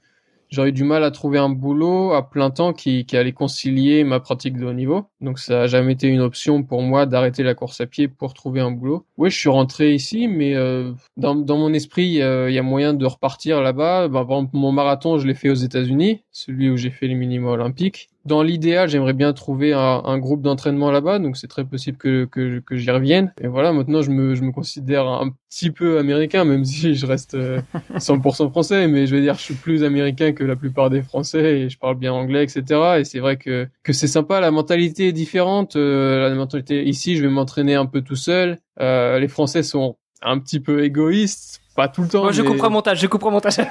[0.49, 4.03] j'aurais eu du mal à trouver un boulot à plein temps qui, qui allait concilier
[4.03, 5.05] ma pratique de haut niveau.
[5.21, 8.33] Donc ça a jamais été une option pour moi d'arrêter la course à pied pour
[8.33, 9.05] trouver un boulot.
[9.17, 12.21] Oui, je suis rentré ici, mais euh, dans, dans mon esprit, il y
[12.57, 14.07] a moyen de repartir là-bas.
[14.07, 17.15] Ben, par exemple, mon marathon, je l'ai fait aux États-Unis, celui où j'ai fait les
[17.15, 21.65] minima olympiques dans l'idéal, j'aimerais bien trouver un, un groupe d'entraînement là-bas, donc c'est très
[21.65, 23.33] possible que, que, que j'y revienne.
[23.41, 27.05] Et voilà, maintenant je me, je me considère un petit peu américain, même si je
[27.05, 30.89] reste 100% euh, français, mais je veux dire, je suis plus américain que la plupart
[30.89, 32.99] des Français et je parle bien anglais, etc.
[32.99, 35.75] Et c'est vrai que, que c'est sympa, la mentalité est différente.
[35.75, 38.59] Euh, la mentalité ici, je vais m'entraîner un peu tout seul.
[38.79, 42.23] Euh, les Français sont un petit peu égoïstes pas tout le temps.
[42.23, 43.57] Moi, je couperai montage, je couperai montage.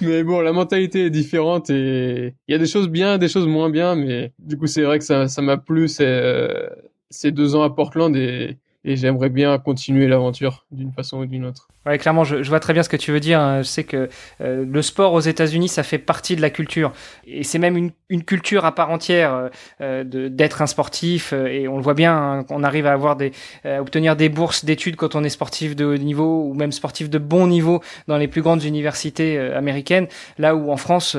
[0.00, 3.46] mais bon, la mentalité est différente et il y a des choses bien, des choses
[3.46, 6.68] moins bien, mais du coup, c'est vrai que ça, ça m'a plu ces, euh,
[7.08, 11.44] ces deux ans à Portland et, et j'aimerais bien continuer l'aventure d'une façon ou d'une
[11.44, 11.68] autre.
[11.86, 13.40] Ouais, clairement, je, je, vois très bien ce que tu veux dire.
[13.40, 13.62] Hein.
[13.62, 14.08] Je sais que
[14.40, 16.92] euh, le sport aux États-Unis, ça fait partie de la culture,
[17.26, 19.48] et c'est même une, une, culture à part entière euh,
[19.80, 21.32] euh d'être un sportif.
[21.32, 23.32] Euh, et on le voit bien, hein, on arrive à avoir des,
[23.64, 27.08] à obtenir des bourses d'études quand on est sportif de haut niveau ou même sportif
[27.10, 30.06] de bon niveau dans les plus grandes universités américaines.
[30.38, 31.16] Là où en France,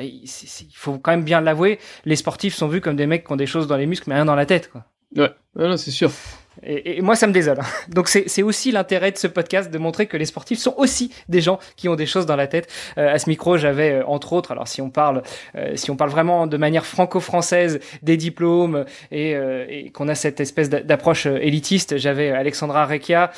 [0.00, 0.28] il
[0.74, 3.46] faut quand même bien l'avouer, les sportifs sont vus comme des mecs qui ont des
[3.46, 4.84] choses dans les muscles mais rien dans la tête, quoi.
[5.16, 6.10] Ouais, non, c'est sûr.
[6.64, 7.58] Et, moi, ça me désole.
[7.88, 11.40] Donc, c'est aussi l'intérêt de ce podcast de montrer que les sportifs sont aussi des
[11.40, 12.68] gens qui ont des choses dans la tête.
[12.98, 15.22] Euh, à ce micro, j'avais euh, entre autres, alors si on parle,
[15.56, 20.40] euh, si on parle vraiment de manière franco-française des diplômes et, et qu'on a cette
[20.40, 23.30] espèce d'approche élitiste, j'avais Alexandra Rekia,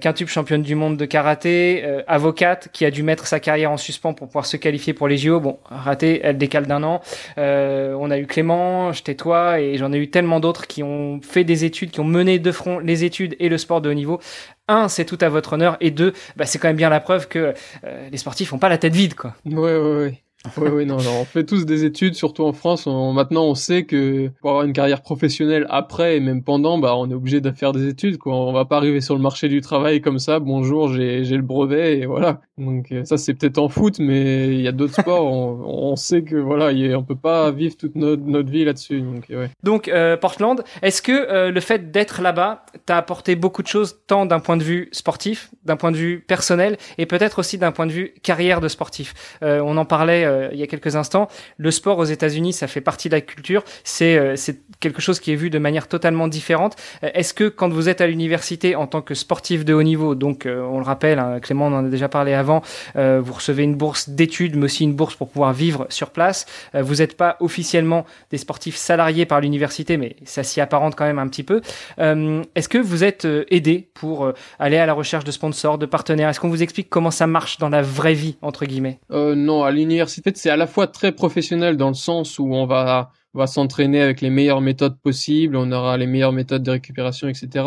[0.00, 4.14] quintuple championne du monde de karaté, avocate qui a dû mettre sa carrière en suspens
[4.14, 5.40] pour pouvoir se qualifier pour les JO.
[5.40, 7.00] Bon, raté, elle décale d'un an.
[7.36, 11.44] on a eu Clément, j'étais toi et j'en ai eu tellement d'autres qui ont fait
[11.44, 14.20] des études, qui ont mené de les études et le sport de haut niveau.
[14.68, 17.28] Un, c'est tout à votre honneur, et deux, bah, c'est quand même bien la preuve
[17.28, 19.34] que euh, les sportifs n'ont pas la tête vide, quoi.
[19.44, 20.22] Ouais, ouais, ouais.
[20.56, 22.86] Oui, oui, non, on fait tous des études, surtout en France.
[22.86, 27.10] maintenant, on sait que pour avoir une carrière professionnelle après et même pendant, bah, on
[27.10, 28.18] est obligé de faire des études.
[28.18, 28.34] Quoi.
[28.34, 30.38] On va pas arriver sur le marché du travail comme ça.
[30.38, 32.40] Bonjour, j'ai le brevet et voilà.
[32.58, 35.26] Donc euh, ça, c'est peut-être en foot, mais il y a d'autres sports.
[35.26, 39.00] On, sait que voilà, y on peut pas vivre toute notre, notre vie là-dessus.
[39.00, 39.32] Donc,
[39.62, 43.98] donc euh, Portland, est-ce que euh, le fait d'être là-bas t'a apporté beaucoup de choses,
[44.06, 47.72] tant d'un point de vue sportif, d'un point de vue personnel, et peut-être aussi d'un
[47.72, 49.14] point de vue carrière de sportif?
[49.42, 52.80] on en parlait euh, il y a quelques instants, le sport aux États-Unis, ça fait
[52.80, 53.64] partie de la culture.
[53.84, 54.34] C'est euh,
[54.80, 56.76] quelque chose qui est vu de manière totalement différente.
[57.02, 60.14] Euh, est-ce que quand vous êtes à l'université en tant que sportif de haut niveau,
[60.14, 62.62] donc on le rappelle, hein, Clément en a déjà parlé avant,
[62.94, 66.46] vous recevez une bourse d'études, mais aussi une bourse pour pouvoir vivre sur place.
[66.74, 71.18] vous n'êtes pas officiellement des sportifs salariés par l'université, mais ça s'y apparente quand même
[71.18, 71.60] un petit peu.
[71.98, 76.28] Est-ce que vous êtes aidé pour aller à la recherche de sponsors, de partenaires?
[76.28, 78.98] Est-ce qu'on vous explique comment ça marche dans la vraie vie entre guillemets?
[79.10, 83.12] Non, à l'université c'est à la fois très professionnel dans le sens où on va,
[83.34, 87.64] va s'entraîner avec les meilleures méthodes possibles, on aura les meilleures méthodes de récupération, etc.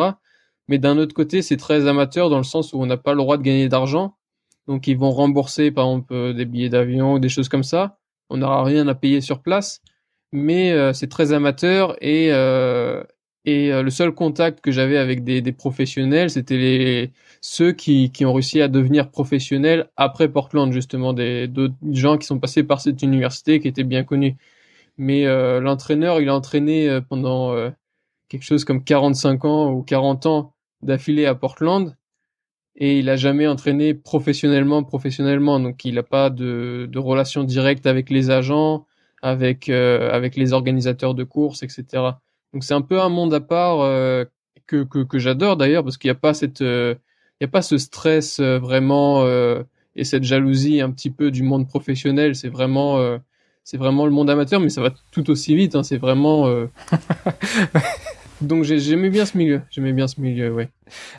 [0.68, 3.18] Mais d'un autre côté, c'est très amateur dans le sens où on n'a pas le
[3.18, 4.16] droit de gagner d'argent.
[4.68, 7.98] Donc ils vont rembourser par exemple euh, des billets d'avion ou des choses comme ça.
[8.30, 9.82] On n'aura rien à payer sur place,
[10.32, 13.04] mais euh, c'est très amateur et euh,
[13.46, 18.26] et le seul contact que j'avais avec des, des professionnels, c'était les ceux qui, qui
[18.26, 22.82] ont réussi à devenir professionnels après Portland, justement, des d'autres gens qui sont passés par
[22.82, 24.36] cette université qui étaient bien connus.
[24.98, 27.72] Mais euh, l'entraîneur, il a entraîné euh, pendant euh,
[28.30, 31.96] quelque chose comme 45 ans ou 40 ans d'affilée à Portland.
[32.76, 35.60] Et il a jamais entraîné professionnellement professionnellement.
[35.60, 38.86] Donc il n'a pas de, de relation directe avec les agents
[39.22, 42.12] avec avec les organisateurs de courses etc
[42.54, 43.80] donc c'est un peu un monde à part
[44.68, 46.64] que que, que j'adore d'ailleurs parce qu'il n'y a pas cette
[47.40, 49.64] il n'y a pas ce stress euh, vraiment euh,
[49.96, 52.36] et cette jalousie un petit peu du monde professionnel.
[52.36, 53.18] C'est vraiment, euh,
[53.64, 55.76] c'est vraiment le monde amateur, mais ça va tout aussi vite.
[55.76, 56.48] Hein, c'est vraiment.
[58.42, 60.70] Donc j'aimais bien ce milieu, j'aimais bien ce milieu, ouais.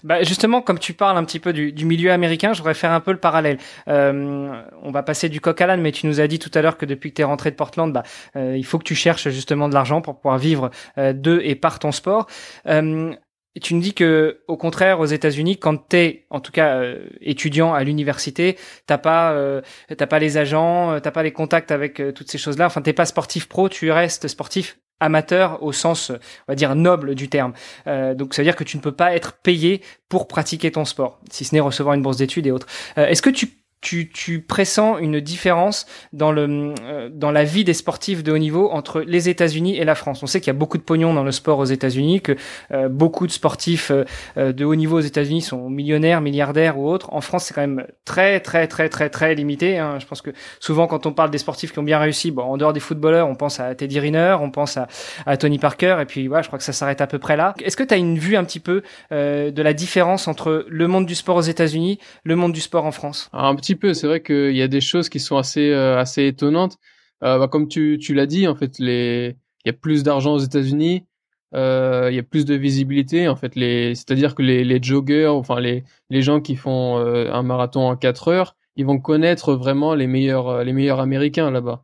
[0.03, 2.93] Bah justement, comme tu parles un petit peu du, du milieu américain, je voudrais faire
[2.93, 3.59] un peu le parallèle.
[3.89, 6.63] Euh, on va passer du coq à l'âne, mais tu nous as dit tout à
[6.63, 8.03] l'heure que depuis que tu es rentré de Portland, bah,
[8.37, 11.55] euh, il faut que tu cherches justement de l'argent pour pouvoir vivre euh, de et
[11.55, 12.27] par ton sport.
[12.67, 13.13] Euh,
[13.57, 17.09] et tu nous dis que, au contraire, aux États-Unis, quand t'es, en tout cas, euh,
[17.21, 18.57] étudiant à l'université,
[18.87, 19.61] t'as pas, euh,
[19.97, 22.67] t'as pas les agents, euh, t'as pas les contacts avec toutes ces choses-là.
[22.67, 24.79] Enfin, t'es pas sportif pro, tu restes sportif?
[25.01, 27.53] Amateur au sens, on va dire, noble du terme.
[27.87, 31.21] donc, ça veut dire que tu ne peux pas être payé pour pratiquer ton sport,
[31.31, 32.67] si ce n'est recevoir une bourse d'études et autres.
[32.97, 37.73] Est-ce que tu tu, tu pressens une différence dans le euh, dans la vie des
[37.73, 40.23] sportifs de haut niveau entre les États-Unis et la France.
[40.23, 42.37] On sait qu'il y a beaucoup de pognon dans le sport aux États-Unis, que
[42.73, 47.13] euh, beaucoup de sportifs euh, de haut niveau aux États-Unis sont millionnaires, milliardaires ou autres.
[47.13, 49.79] En France, c'est quand même très très très très très limité.
[49.79, 49.99] Hein.
[49.99, 52.57] Je pense que souvent quand on parle des sportifs qui ont bien réussi, bon, en
[52.59, 56.27] dehors des footballeurs, on pense à Teddy Riner, on pense à, Tony Parker, et puis
[56.29, 57.55] voilà, je crois que ça s'arrête à peu près là.
[57.63, 61.07] Est-ce que tu as une vue un petit peu de la différence entre le monde
[61.07, 63.31] du sport aux États-Unis, le monde du sport en France?
[63.77, 63.95] Peu.
[63.95, 66.79] C'est vrai qu'il y a des choses qui sont assez euh, assez étonnantes.
[67.25, 70.39] Euh, bah, comme tu l'as dit, en fait, les il y a plus d'argent aux
[70.39, 71.07] États-Unis.
[71.55, 75.27] Euh, il y a plus de visibilité en fait les c'est-à-dire que les, les joggers
[75.27, 79.97] enfin les les gens qui font un marathon en 4 heures ils vont connaître vraiment
[79.97, 81.83] les meilleurs les meilleurs américains là-bas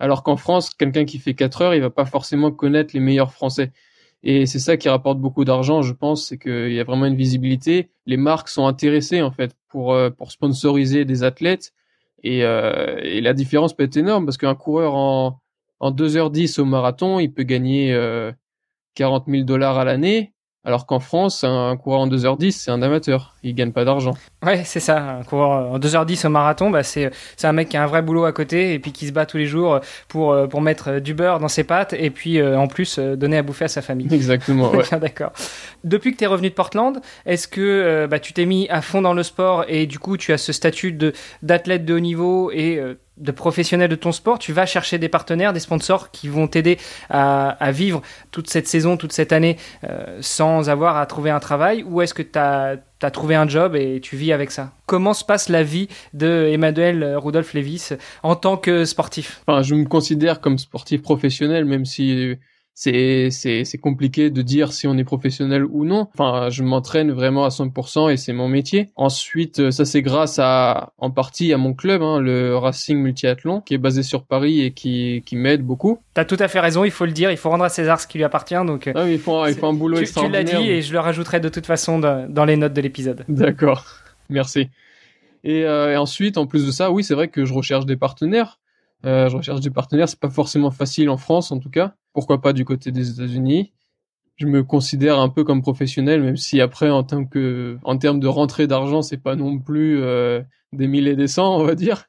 [0.00, 3.32] alors qu'en France quelqu'un qui fait 4 heures il va pas forcément connaître les meilleurs
[3.32, 3.70] français
[4.22, 7.16] et c'est ça qui rapporte beaucoup d'argent, je pense, c'est qu'il y a vraiment une
[7.16, 7.90] visibilité.
[8.06, 11.72] Les marques sont intéressées en fait pour euh, pour sponsoriser des athlètes.
[12.24, 15.40] Et, euh, et la différence peut être énorme parce qu'un coureur en
[15.80, 18.32] en 2h10 au marathon, il peut gagner euh,
[18.94, 23.36] 40 000 dollars à l'année alors qu'en France, un coureur en 2h10, c'est un amateur.
[23.42, 24.14] Il gagne pas d'argent.
[24.44, 25.18] Ouais, c'est ça.
[25.20, 28.02] Un coureur en 2h10 au marathon, bah, c'est, c'est un mec qui a un vrai
[28.02, 30.98] boulot à côté et puis qui se bat tous les jours pour, euh, pour mettre
[30.98, 33.68] du beurre dans ses pâtes et puis euh, en plus euh, donner à bouffer à
[33.68, 34.12] sa famille.
[34.12, 34.72] Exactement.
[34.78, 34.84] Ouais.
[35.00, 35.32] D'accord.
[35.82, 39.00] Depuis que tu es revenu de Portland, est-ce que bah, tu t'es mis à fond
[39.00, 42.50] dans le sport et du coup tu as ce statut de, d'athlète de haut niveau
[42.52, 42.80] et
[43.18, 46.78] de professionnel de ton sport, tu vas chercher des partenaires, des sponsors qui vont t'aider
[47.10, 51.82] à, vivre toute cette saison, toute cette année euh, sans avoir à trouver un travail
[51.82, 52.78] ou est-ce que tu as,
[53.10, 54.72] trouvé un job et tu vis avec ça?
[54.86, 57.90] Comment se passe la vie de Emmanuel Rudolph Levis
[58.22, 59.42] en tant que sportif?
[59.46, 62.36] Enfin, Je me considère comme sportif professionnel même si
[62.80, 66.06] c'est c'est c'est compliqué de dire si on est professionnel ou non.
[66.14, 68.90] Enfin, je m'entraîne vraiment à 100% et c'est mon métier.
[68.94, 73.62] Ensuite, euh, ça c'est grâce à en partie à mon club, hein, le Racing Multiathlon,
[73.62, 75.98] qui est basé sur Paris et qui qui m'aide beaucoup.
[76.14, 78.06] T'as tout à fait raison, il faut le dire, il faut rendre à César ce
[78.06, 78.54] qui lui appartient.
[78.64, 80.44] Donc, euh, ah oui, il faut il faut un boulot tu, extraordinaire.
[80.44, 83.24] Tu l'as dit et je le rajouterai de toute façon dans les notes de l'épisode.
[83.28, 83.86] D'accord,
[84.30, 84.68] merci.
[85.42, 87.96] Et, euh, et ensuite, en plus de ça, oui, c'est vrai que je recherche des
[87.96, 88.60] partenaires.
[89.06, 90.08] Euh, je recherche des partenaires.
[90.08, 91.94] C'est pas forcément facile en France, en tout cas.
[92.12, 93.72] Pourquoi pas du côté des États-Unis
[94.36, 98.20] Je me considère un peu comme professionnel, même si après, en termes que, en termes
[98.20, 102.04] de rentrée d'argent, c'est pas non plus euh, des milliers des cents, on va dire.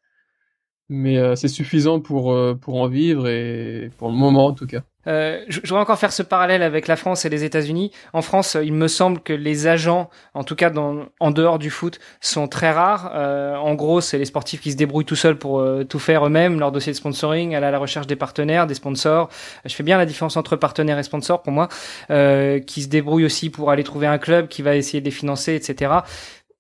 [0.90, 4.82] Mais euh, c'est suffisant pour pour en vivre et pour le moment en tout cas.
[5.08, 7.92] Euh, je, voudrais encore faire ce parallèle avec la France et les États-Unis.
[8.14, 11.70] En France, il me semble que les agents, en tout cas dans, en dehors du
[11.70, 13.12] foot, sont très rares.
[13.16, 16.26] Euh, en gros, c'est les sportifs qui se débrouillent tout seuls pour euh, tout faire
[16.26, 19.30] eux-mêmes, leur dossier de sponsoring, aller à la recherche des partenaires, des sponsors.
[19.66, 21.70] Je fais bien la différence entre partenaires et sponsors pour moi,
[22.10, 25.12] euh, qui se débrouillent aussi pour aller trouver un club qui va essayer de les
[25.12, 25.94] financer, etc.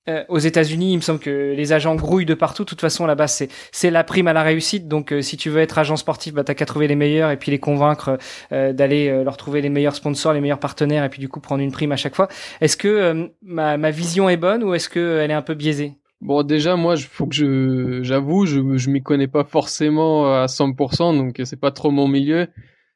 [0.07, 2.63] Euh, aux États-Unis, il me semble que les agents grouillent de partout.
[2.63, 4.87] De toute façon, là-bas, c'est c'est la prime à la réussite.
[4.87, 7.37] Donc, euh, si tu veux être agent sportif, bah t'as qu'à trouver les meilleurs et
[7.37, 8.17] puis les convaincre
[8.51, 11.61] euh, d'aller leur trouver les meilleurs sponsors, les meilleurs partenaires et puis du coup prendre
[11.61, 12.27] une prime à chaque fois.
[12.61, 15.97] Est-ce que ma ma vision est bonne ou est-ce que elle est un peu biaisée?
[16.21, 20.47] Bon, déjà, moi, il faut que je, j'avoue, je, je m'y connais pas forcément à
[20.47, 22.47] 100%, donc c'est pas trop mon milieu.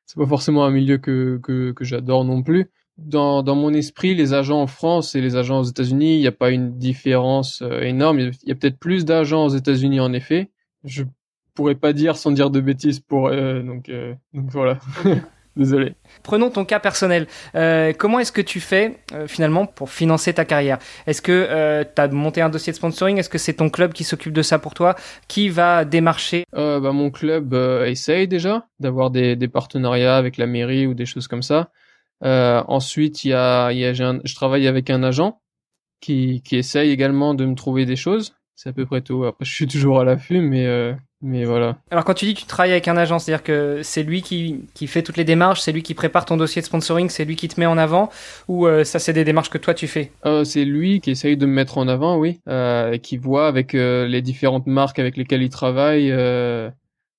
[0.05, 4.15] C'est pas forcément un milieu que, que, que j'adore non plus dans, dans mon esprit,
[4.15, 7.61] les agents en France et les agents aux États-Unis, il n'y a pas une différence
[7.61, 8.19] euh, énorme.
[8.19, 10.51] Il y a peut-être plus d'agents aux États-Unis en effet.
[10.83, 11.03] Je
[11.53, 14.79] pourrais pas dire sans dire de bêtises pour euh, donc euh, donc voilà.
[15.55, 15.93] Désolé.
[16.23, 17.27] Prenons ton cas personnel.
[17.53, 20.79] Euh, comment est-ce que tu fais finalement pour financer ta carrière?
[21.05, 23.19] Est-ce que tu as monté un dossier de sponsoring?
[23.19, 24.95] Est-ce que c'est ton club qui s'occupe de ça pour toi?
[25.27, 26.45] Qui va démarcher?
[26.53, 27.53] Bah, Mon club
[27.85, 31.69] essaye déjà d'avoir des, des partenariats avec la mairie ou des choses comme ça.
[32.23, 35.41] Euh, ensuite, il y a, il y a je travaille avec un agent
[35.99, 38.35] qui, qui essaye également de me trouver des choses.
[38.55, 39.25] C'est à peu près tout.
[39.25, 41.77] Après, je suis toujours à l'affût, mais euh, mais voilà.
[41.89, 44.65] Alors quand tu dis que tu travailles avec un agent, c'est-à-dire que c'est lui qui,
[44.73, 47.37] qui fait toutes les démarches, c'est lui qui prépare ton dossier de sponsoring, c'est lui
[47.37, 48.09] qui te met en avant,
[48.49, 50.11] ou euh, ça c'est des démarches que toi tu fais?
[50.25, 53.47] Euh, C'est lui qui essaye de me mettre en avant, oui, euh, et qui voit
[53.47, 56.11] avec euh, les différentes marques avec lesquelles il travaille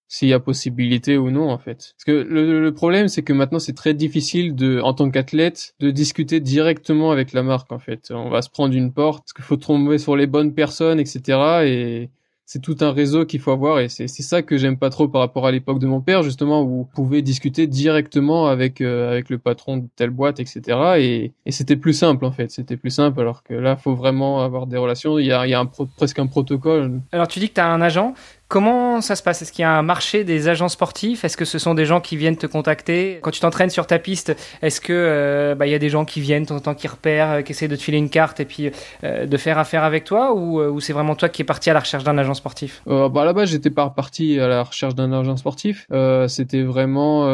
[0.08, 1.94] s'il y a possibilité ou non en fait.
[1.96, 5.90] Parce que le, problème c'est que maintenant c'est très difficile de en tant qu'athlète de
[5.90, 8.10] discuter directement avec la marque en fait.
[8.10, 11.38] On va se prendre une porte parce qu'il faut tomber sur les bonnes personnes etc.
[11.64, 12.10] Et
[12.46, 15.22] c'est tout un réseau qu'il faut avoir et c'est ça que j'aime pas trop par
[15.22, 19.38] rapport à l'époque de mon père justement où vous pouvez discuter directement avec euh, le
[19.38, 23.42] patron de telle boîte etc et, c'était plus simple en fait c'était plus simple alors
[23.42, 25.64] que là faut vraiment avoir des relations il y a, il y a
[25.96, 28.12] presque un protocole alors tu dis que tu as un agent
[28.54, 29.42] Comment ça se passe?
[29.42, 31.24] Est-ce qu'il y a un marché des agents sportifs?
[31.24, 33.18] Est-ce que ce sont des gens qui viennent te contacter?
[33.20, 36.04] Quand tu t'entraînes sur ta piste, est-ce que euh, bah, il y a des gens
[36.04, 38.38] qui viennent temps en temps, qui repèrent, euh, qui essaient de te filer une carte
[38.38, 38.70] et puis
[39.02, 40.32] euh, de faire affaire avec toi?
[40.36, 42.80] Ou, c'est vraiment toi qui es parti à la recherche d'un agent sportif?
[42.86, 45.88] Bah, À la base, j'étais pas parti à la recherche d'un agent sportif.
[46.28, 47.24] C'était vraiment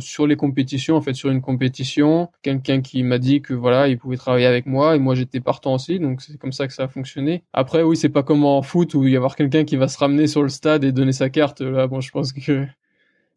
[0.00, 2.30] sur les compétitions, en fait, sur une compétition.
[2.42, 5.74] Quelqu'un qui m'a dit que voilà, il pouvait travailler avec moi et moi j'étais partant
[5.74, 6.00] aussi.
[6.00, 7.44] Donc c'est comme ça que ça a fonctionné.
[7.52, 9.96] Après, oui, c'est pas comme en foot où il y avoir quelqu'un qui va se
[9.98, 11.60] ramener sur le stade et donner sa carte.
[11.60, 12.66] Là, bon, je pense que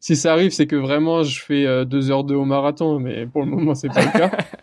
[0.00, 3.26] si ça arrive, c'est que vraiment je fais euh, deux heures de au marathon, mais
[3.26, 4.30] pour le moment, c'est pas le cas.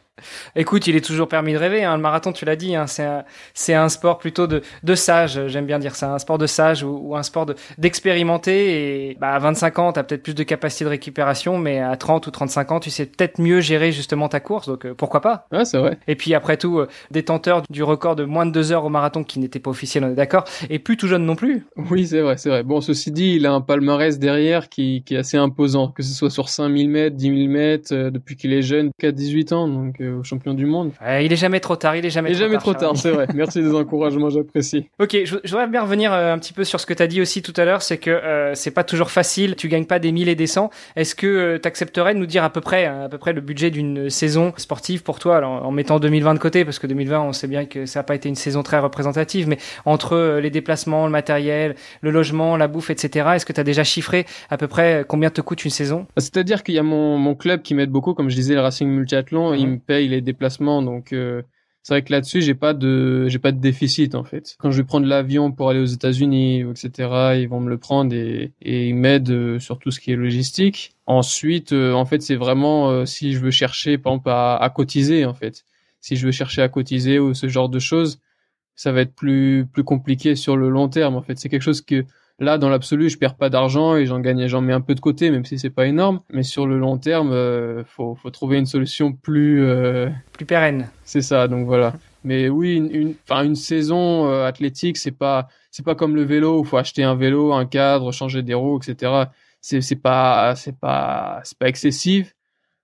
[0.56, 1.84] Écoute, il est toujours permis de rêver.
[1.84, 1.96] Hein.
[1.96, 5.48] Le marathon, tu l'as dit, hein, c'est un, sport plutôt de, de sage.
[5.48, 9.10] J'aime bien dire ça, un sport de sage ou, un sport d'expérimenter.
[9.10, 11.96] et bah, à 25 ans, tu as peut-être plus de capacité de récupération, mais à
[11.96, 14.68] 30 ou 35 ans, tu sais peut-être mieux gérer justement ta course.
[14.68, 15.98] Donc euh, pourquoi pas Ouais, c'est vrai.
[16.08, 19.24] Et puis après tout, euh, détenteur du record de moins de deux heures au marathon
[19.24, 21.66] qui n'était pas officiel, on est d'accord, et plus tout jeune non plus.
[21.90, 22.64] Oui, c'est vrai, c'est vrai.
[22.64, 26.14] Bon, ceci dit, il a un palmarès derrière qui, qui est assez imposant, que ce
[26.14, 29.68] soit sur 5000 mètres, 10 000 mètres, euh, depuis qu'il est jeune, qu'à 18 ans.
[29.68, 30.92] Donc champion du monde.
[31.22, 33.12] il est jamais trop tard, il est jamais il est trop jamais trop tard, c'est
[33.12, 33.28] vrai.
[33.34, 34.88] Merci des encouragements, j'apprécie.
[35.00, 37.22] Ok, je, voudrais bien revenir euh, un petit peu sur ce que tu as dit
[37.22, 40.12] aussi tout à l'heure, c'est que euh, c'est pas toujours facile, tu gagnes pas des
[40.12, 40.70] mille et des cents.
[40.96, 43.42] Est-ce que euh, tu accepterais de nous dire à peu près à peu près le
[43.42, 47.22] budget d'une saison sportive pour toi alors, en mettant 2020 de côté parce que 2020,
[47.22, 50.50] on sait bien que ça n'a pas été une saison très représentative, mais entre les
[50.50, 53.30] déplacements, le matériel, le logement, la bouffe, etc.
[53.36, 56.08] Est-ce que tu as déjà chiffré à peu près combien te coûte une saison?
[56.18, 58.88] C'est-à-dire qu'il y a mon, mon club qui m'aide beaucoup, comme je disais, le Racing
[58.90, 59.74] Multiathlon, il mhm.
[59.74, 61.42] me paye les déplacements donc euh,
[61.82, 64.56] c'est vrai que là-dessus j'ai pas de j'ai pas de déficit en fait.
[64.60, 68.14] Quand je vais prendre l'avion pour aller aux États-Unis, etc., ils vont me le prendre
[68.14, 70.94] et, et ils m'aident euh, sur tout ce qui est logistique.
[71.06, 75.26] Ensuite, euh, en fait, c'est vraiment si je veux chercher, par exemple, à, à, cotiser
[75.26, 75.66] en fait.
[76.02, 78.20] Si je veux chercher à cotiser ou ce genre de choses,
[78.76, 81.16] ça va être plus plus compliqué sur le long terme.
[81.16, 82.06] En fait, c'est quelque chose que
[82.40, 85.02] Là, dans l'absolu, je perds pas d'argent et j'en gagne, j'en mets un peu de
[85.02, 86.22] côté, même si c'est pas énorme.
[86.32, 90.10] Mais sur le long terme, euh, faut, faut trouver une solution plus euh...
[90.32, 90.90] plus pérenne.
[91.04, 91.94] C'est ça, donc voilà.
[92.24, 96.60] Mais oui, une, enfin une, saison euh, athlétique, c'est pas c'est pas comme le vélo
[96.60, 99.26] où faut acheter un vélo, un cadre, changer des roues, etc.
[99.62, 102.36] C'est c'est pas c'est pas c'est pas excessif.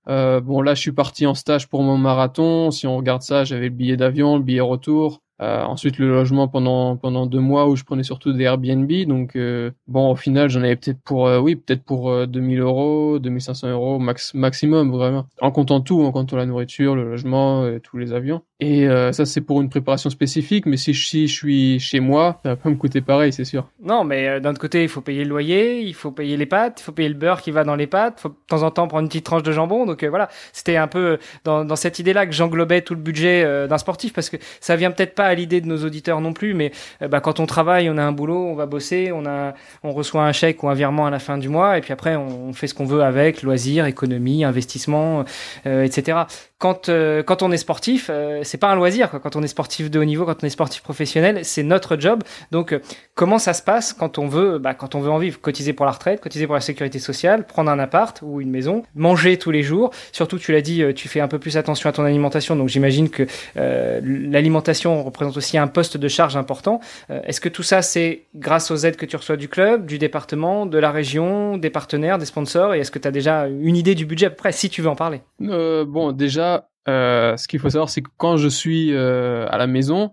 [0.07, 2.71] Euh, bon là, je suis parti en stage pour mon marathon.
[2.71, 5.21] Si on regarde ça, j'avais le billet d'avion, le billet retour.
[5.41, 8.89] Euh, ensuite le logement pendant pendant deux mois où je prenais surtout des Airbnb.
[9.06, 13.19] Donc euh, bon au final j'en avais peut-être pour euh, oui peut-être pour 2000 euros
[13.19, 15.28] 2500 euros max maximum vraiment.
[15.41, 19.25] En comptant tout en comptant la nourriture le logement et tous les avions et ça
[19.25, 22.75] c'est pour une préparation spécifique mais si, je suis chez moi ça va pas me
[22.75, 23.67] coûter pareil c'est sûr.
[23.83, 26.79] Non mais d'un autre côté il faut payer le loyer il faut payer les pâtes
[26.79, 28.71] il faut payer le beurre qui va dans les pâtes il faut de temps en
[28.71, 29.85] temps prendre une petite tranche de jambon.
[29.85, 30.29] Donc voilà.
[30.53, 34.13] C'était un peu dans, dans cette idée là que j'englobais tout le budget d'un sportif
[34.13, 37.07] parce que ça vient peut-être pas à l'idée de nos auditeurs non plus, mais euh,
[37.07, 40.23] bah, quand on travaille, on a un boulot, on va bosser, on a, on reçoit
[40.23, 42.67] un chèque ou un virement à la fin du mois, et puis après on, fait
[42.67, 45.25] ce qu'on veut avec, loisirs, économie, investissement,
[45.65, 46.25] euh, etc
[46.57, 49.10] quand euh, quand on est sportif, euh, c'est pas un loisir.
[49.21, 52.23] Quand on est sportif de haut niveau, quand on est sportif professionnel, c'est notre job.
[52.51, 52.79] Donc, euh,
[53.13, 55.86] comment ça se passe quand on veut, bah, quand on veut en vivre, cotiser pour
[55.86, 59.51] la retraite, cotiser pour la sécurité sociale, prendre un appart ou une maison, manger tous
[59.51, 59.91] les jours.
[60.13, 62.55] Surtout, tu l'as dit, tu fais un peu plus attention à ton alimentation.
[62.55, 66.79] Donc, j'imagine que l'alimentation représente aussi un poste de charge important.
[67.10, 70.65] Est-ce que tout ça, c'est grâce aux aides que tu reçois du club, du département,
[70.65, 72.73] de la région, des partenaires, des sponsors?
[72.73, 74.81] Et est-ce que tu as déjà une idée du budget à peu près, si tu
[74.81, 75.21] veux en parler?
[75.39, 79.67] Bon, déjà euh, ce qu'il faut savoir, c'est que quand je suis euh, à la
[79.67, 80.12] maison,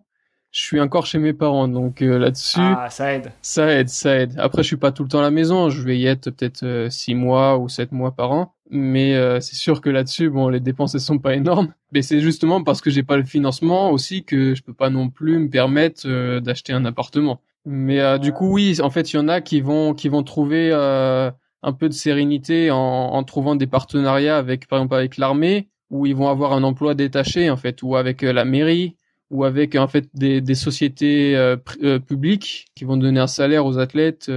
[0.51, 1.69] je suis encore chez mes parents.
[1.69, 3.33] Donc euh, là-dessus, ah, ça aide.
[3.43, 4.35] Ça aide, ça aide.
[4.39, 5.69] Après, je suis pas tout le temps à la maison.
[5.69, 8.55] Je vais y être peut-être six mois ou sept mois par an.
[8.75, 11.75] Mais c'est sûr que là-dessus, bon, les dépenses elles sont pas énormes.
[11.93, 15.11] Mais c'est justement parce que j'ai pas le financement aussi que je peux pas non
[15.11, 16.09] plus me permettre
[16.39, 17.43] d'acheter un appartement.
[17.67, 20.73] Mais du coup, oui, en fait, il y en a qui vont qui vont trouver
[20.73, 26.07] un peu de sérénité en, en trouvant des partenariats avec, par exemple, avec l'armée où
[26.07, 28.96] ils vont avoir un emploi détaché en fait, ou avec euh, la mairie,
[29.31, 33.66] ou avec en fait des, des sociétés euh, euh, publiques qui vont donner un salaire
[33.66, 34.31] aux athlètes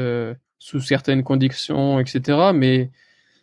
[0.60, 2.52] sous certaines conditions, etc.
[2.54, 2.92] Mais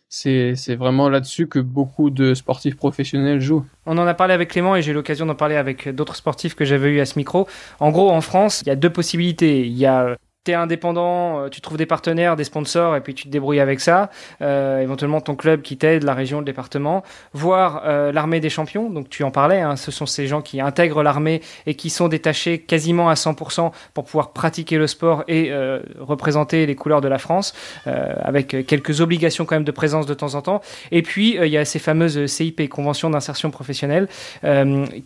[0.09, 3.65] c'est c'est vraiment là-dessus que beaucoup de sportifs professionnels jouent.
[3.87, 6.53] On en a parlé avec Clément et j'ai eu l'occasion d'en parler avec d'autres sportifs
[6.53, 7.47] que j'avais eu à ce micro.
[7.79, 9.65] En gros, en France, il y a deux possibilités.
[9.65, 13.23] Il y a t'es indépendant, euh, tu trouves des partenaires, des sponsors, et puis tu
[13.23, 14.09] te débrouilles avec ça.
[14.41, 18.89] Euh, éventuellement ton club qui t'aide, la région, le département, voire euh, l'armée des champions.
[18.89, 22.09] Donc tu en parlais, hein, ce sont ces gens qui intègrent l'armée et qui sont
[22.09, 27.07] détachés quasiment à 100% pour pouvoir pratiquer le sport et euh, représenter les couleurs de
[27.07, 27.53] la France,
[27.87, 30.61] euh, avec quelques obligations quand même de présence de temps en temps.
[30.91, 34.07] Et puis il y a ces fameuses CIP, conventions d'insertion professionnelle,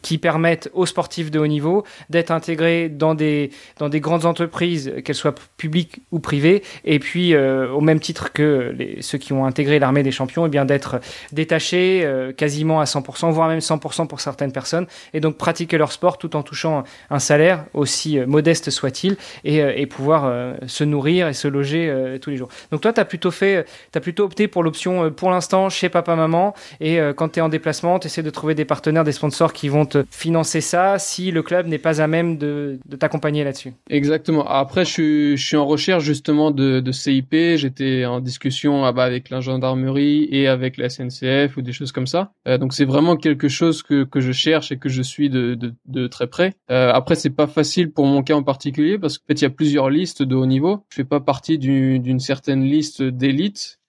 [0.02, 4.94] qui permettent aux sportifs de haut niveau d'être intégrés dans des dans des grandes entreprises,
[5.04, 5.27] qu'elles soient
[5.58, 10.04] public ou privé, et puis euh, au même titre que ceux qui ont intégré l'armée
[10.04, 11.00] des champions, et eh bien d'être
[11.32, 15.92] détachés euh, quasiment à 100%, voire même 100% pour certaines personnes, et donc pratiquer leur
[15.92, 21.34] sport tout en touchant un salaire aussi euh, modeste soit-il, et, pouvoir se nourrir et
[21.34, 22.50] se loger tous les jours.
[22.72, 23.66] Donc toi, tu as plutôt fait,
[23.96, 27.48] as plutôt opté pour l'option pour l'instant chez papa maman, et quand tu es en
[27.48, 31.32] déplacement, tu essaies de trouver des partenaires, des sponsors qui vont te financer ça si
[31.32, 33.74] le club n'est pas à même de t'accompagner là-dessus.
[33.90, 34.46] Exactement.
[34.48, 37.34] Après, je suis je suis en recherche justement de, de CIP.
[37.56, 41.92] J'étais en discussion ah bah, avec la gendarmerie et avec la SNCF ou des choses
[41.92, 42.32] comme ça.
[42.48, 45.56] Euh, donc c'est vraiment quelque chose que, que je cherche et que je suis de,
[45.56, 46.54] de, de très près.
[46.72, 49.46] Euh, après c'est pas facile pour mon cas en particulier parce qu'en fait il y
[49.46, 50.86] a plusieurs listes de haut niveau.
[50.90, 53.80] Je fais pas partie d'une certaine liste d'élite.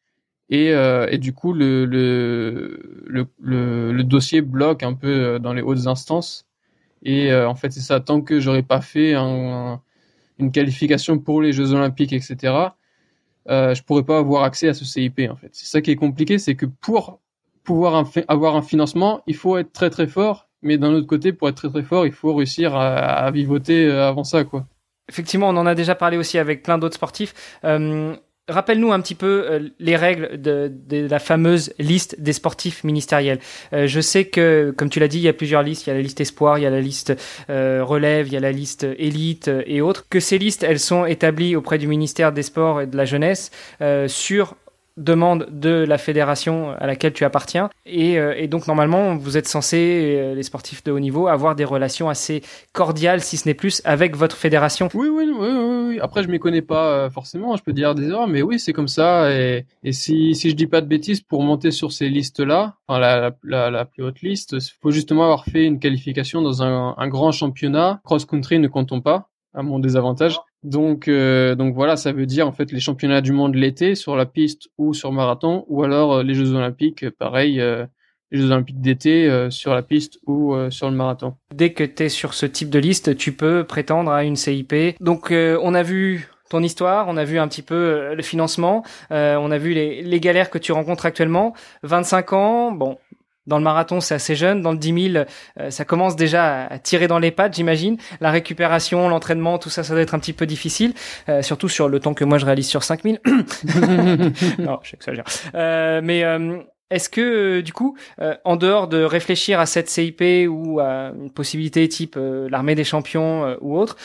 [0.50, 5.52] Et, euh, et, du coup, le, le, le, le, dossier bloque un peu euh, dans
[5.52, 6.46] les hautes instances.
[7.02, 8.00] Et euh, en fait, c'est ça.
[8.00, 9.82] Tant que j'aurais pas fait un,
[10.39, 12.55] une qualification pour les Jeux Olympiques, etc.,
[13.49, 15.49] euh, je pourrais pas avoir accès à ce CIP en fait.
[15.53, 17.20] C'est ça qui est compliqué, c'est que pour
[17.64, 21.49] pouvoir avoir un financement, il faut être très très fort, mais d'un autre côté, pour
[21.49, 24.66] être très très fort, il faut réussir à, à vivoter euh, avant ça, quoi.
[25.09, 27.59] Effectivement, on en a déjà parlé aussi avec plein d'autres sportifs.
[27.64, 28.14] Euh,
[28.49, 33.40] Rappelle-nous un petit peu euh, les règles de, la fameuse liste des sportifs ministériels.
[33.72, 35.86] Euh, je sais que, comme tu l'as dit, il y a plusieurs listes.
[35.86, 37.12] Il y a la liste espoir, il y a la liste
[37.51, 40.07] euh, relève, il y a la liste élite et autres.
[40.09, 43.51] Que ces listes, elles sont établies auprès du ministère des Sports et de la Jeunesse
[44.07, 44.55] sur
[44.99, 47.70] demande de la fédération à laquelle tu appartiens.
[47.86, 51.64] Et, euh, donc normalement, vous êtes censé, euh, les sportifs de haut niveau, avoir des
[51.64, 52.42] relations assez
[52.72, 54.88] cordiales, si ce n'est plus, avec votre fédération.
[54.94, 55.49] Oui, oui, oui,
[55.88, 56.01] oui.
[56.01, 58.72] Après, je m'y connais pas euh, forcément, je peux dire des erreurs, mais oui, c'est
[58.72, 59.30] comme ça.
[59.32, 63.84] Et, si, si je dis pas de bêtises, pour monter sur ces listes-là, enfin la,
[63.84, 68.01] plus haute liste, il faut justement avoir fait une qualification dans un, un grand championnat.
[68.05, 69.28] Cross-country ne comptons pas
[69.59, 70.38] à mon désavantage.
[70.62, 74.14] Donc, euh, donc voilà, ça veut dire en fait les championnats du monde l'été sur
[74.14, 77.56] la piste ou sur marathon, ou alors euh, les Jeux olympiques, euh, pareil,
[78.30, 81.34] les Jeux olympiques d'été sur la piste ou sur le marathon.
[81.54, 84.74] Dès que tu es sur ce type de liste, tu peux prétendre à une CIP.
[85.00, 89.50] Donc on a vu ton histoire, on a vu un petit peu le financement, on
[89.50, 91.54] a vu les, les galères que tu rencontres actuellement.
[91.84, 92.98] 25 ans, bon,
[93.49, 94.62] dans le marathon, c'est assez jeune.
[94.62, 95.24] Dans le 10 000,
[95.59, 97.96] euh, ça commence déjà à tirer dans les pattes, j'imagine.
[98.20, 100.92] La récupération, l'entraînement, tout ça, ça doit être un petit peu difficile.
[101.28, 103.16] Euh, surtout sur le temps que moi je réalise sur 5 000.
[104.59, 105.24] non, j'exagère.
[105.55, 106.59] Euh, mais euh,
[106.90, 107.99] est-ce que, du coup,
[108.44, 113.59] en dehors de réfléchir à cette CIP ou à une possibilité type l'armée des champions
[113.61, 113.96] ou autre,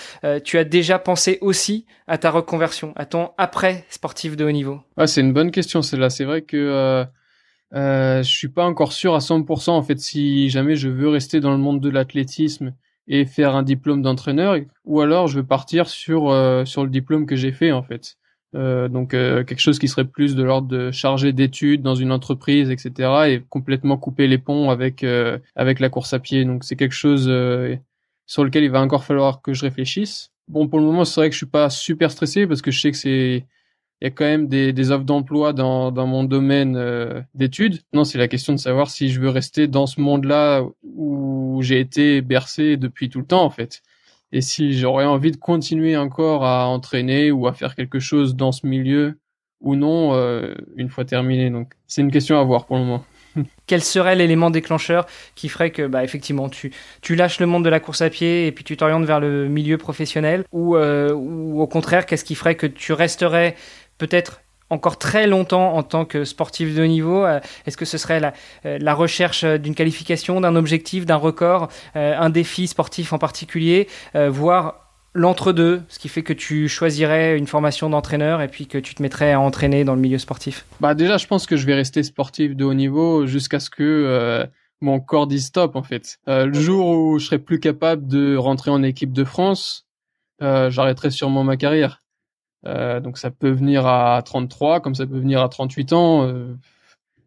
[0.43, 4.81] tu as déjà pensé aussi à ta reconversion, à ton après sportif de haut niveau?
[4.97, 6.09] Ah, C'est une bonne question, celle-là.
[6.09, 7.05] C'est vrai que
[7.73, 11.39] euh, je suis pas encore sûr à 100% en fait si jamais je veux rester
[11.39, 12.73] dans le monde de l'athlétisme
[13.07, 17.25] et faire un diplôme d'entraîneur ou alors je veux partir sur euh, sur le diplôme
[17.25, 18.17] que j'ai fait en fait.
[18.55, 22.11] Euh, donc euh, quelque chose qui serait plus de l'ordre de chargé d'études dans une
[22.11, 23.09] entreprise, etc.
[23.27, 26.45] et complètement couper les ponts avec euh, avec la course à pied.
[26.45, 27.23] Donc c'est quelque chose
[28.25, 30.31] sur lequel il va encore falloir que je réfléchisse.
[30.47, 32.79] Bon pour le moment c'est vrai que je suis pas super stressé parce que je
[32.79, 33.45] sais que c'est
[34.03, 37.79] il y a quand même des, offres d'emploi dans, mon domaine euh, d'études.
[37.93, 41.79] Non, c'est la question de savoir si je veux rester dans ce monde-là où j'ai
[41.79, 43.81] été bercé depuis tout le temps, en fait.
[44.33, 48.51] Et si j'aurais envie de continuer encore à entraîner ou à faire quelque chose dans
[48.51, 49.19] ce milieu
[49.61, 51.49] ou non, euh, une fois terminé.
[51.49, 53.05] Donc, c'est une question à voir pour le moment.
[53.67, 56.71] Quel serait l'élément déclencheur qui ferait que, bah, effectivement, tu,
[57.09, 59.77] lâches le monde de la course à pied et puis tu t'orientes vers le milieu
[59.77, 63.55] professionnel ou, euh, ou au contraire, qu'est-ce qui ferait que tu resterais
[63.97, 67.97] peut-être encore très longtemps en tant que sportif de haut niveau euh, Est-ce que ce
[67.97, 68.33] serait la,
[68.65, 73.87] euh, la recherche d'une qualification, d'un objectif, d'un record, euh, un défi sportif en particulier,
[74.13, 78.95] voire l'entre-deux, ce qui fait que tu choisirais une formation d'entraîneur et puis que tu
[78.95, 80.65] te mettrais à entraîner dans le milieu sportif?
[80.81, 84.47] Bah déjà, je pense que je vais rester sportif de haut niveau jusqu'à ce que
[84.81, 86.17] mon corps dise stop en fait.
[86.27, 89.85] le jour où je serai plus capable de rentrer en équipe de France,
[90.41, 92.02] j'arrêterai sûrement ma carrière.
[92.65, 96.27] Euh, donc ça peut venir à 33 comme ça peut venir à 38 ans.
[96.27, 96.55] Euh,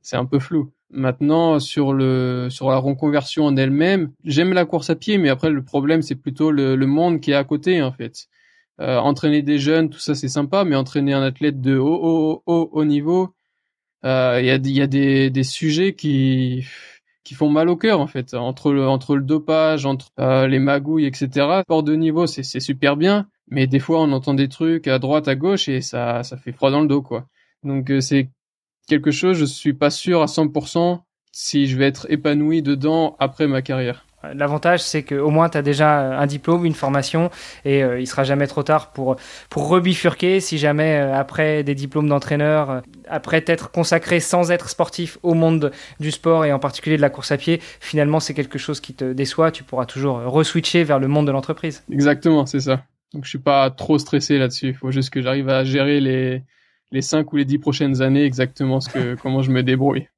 [0.02, 0.72] c'est un peu flou.
[0.90, 5.50] Maintenant sur le sur la reconversion en elle-même, j'aime la course à pied, mais après
[5.50, 8.28] le problème c'est plutôt le, le, monde qui est à côté en fait.
[8.78, 12.70] entraîner des jeunes, tout ça c'est sympa, mais entraîner un athlète de haut haut haut,
[12.72, 13.34] haut niveau,
[14.04, 16.64] il y a, y a des, des sujets qui
[17.24, 20.10] qui font mal au cœur en fait entre le entre le dopage entre
[20.46, 24.34] les magouilles etc sport de niveau c'est c'est super bien mais des fois on entend
[24.34, 27.26] des trucs à droite à gauche et ça ça fait froid dans le dos quoi
[27.62, 28.30] donc c'est
[28.88, 31.00] quelque chose je suis pas sûr à 100%
[31.32, 35.62] si je vais être épanoui dedans après ma carrière L'avantage, c'est qu'au moins, tu as
[35.62, 37.30] déjà un diplôme, une formation,
[37.64, 39.16] et euh, il sera jamais trop tard pour,
[39.50, 44.68] pour rebifurquer si jamais, euh, après des diplômes d'entraîneur, euh, après t'être consacré sans être
[44.68, 45.70] sportif au monde
[46.00, 48.94] du sport et en particulier de la course à pied, finalement, c'est quelque chose qui
[48.94, 51.84] te déçoit, tu pourras toujours reswitcher vers le monde de l'entreprise.
[51.90, 52.82] Exactement, c'est ça.
[53.12, 54.68] Donc, je suis pas trop stressé là-dessus.
[54.68, 56.42] Il faut juste que j'arrive à gérer les,
[56.92, 60.08] les cinq ou les dix prochaines années exactement ce que comment je me débrouille.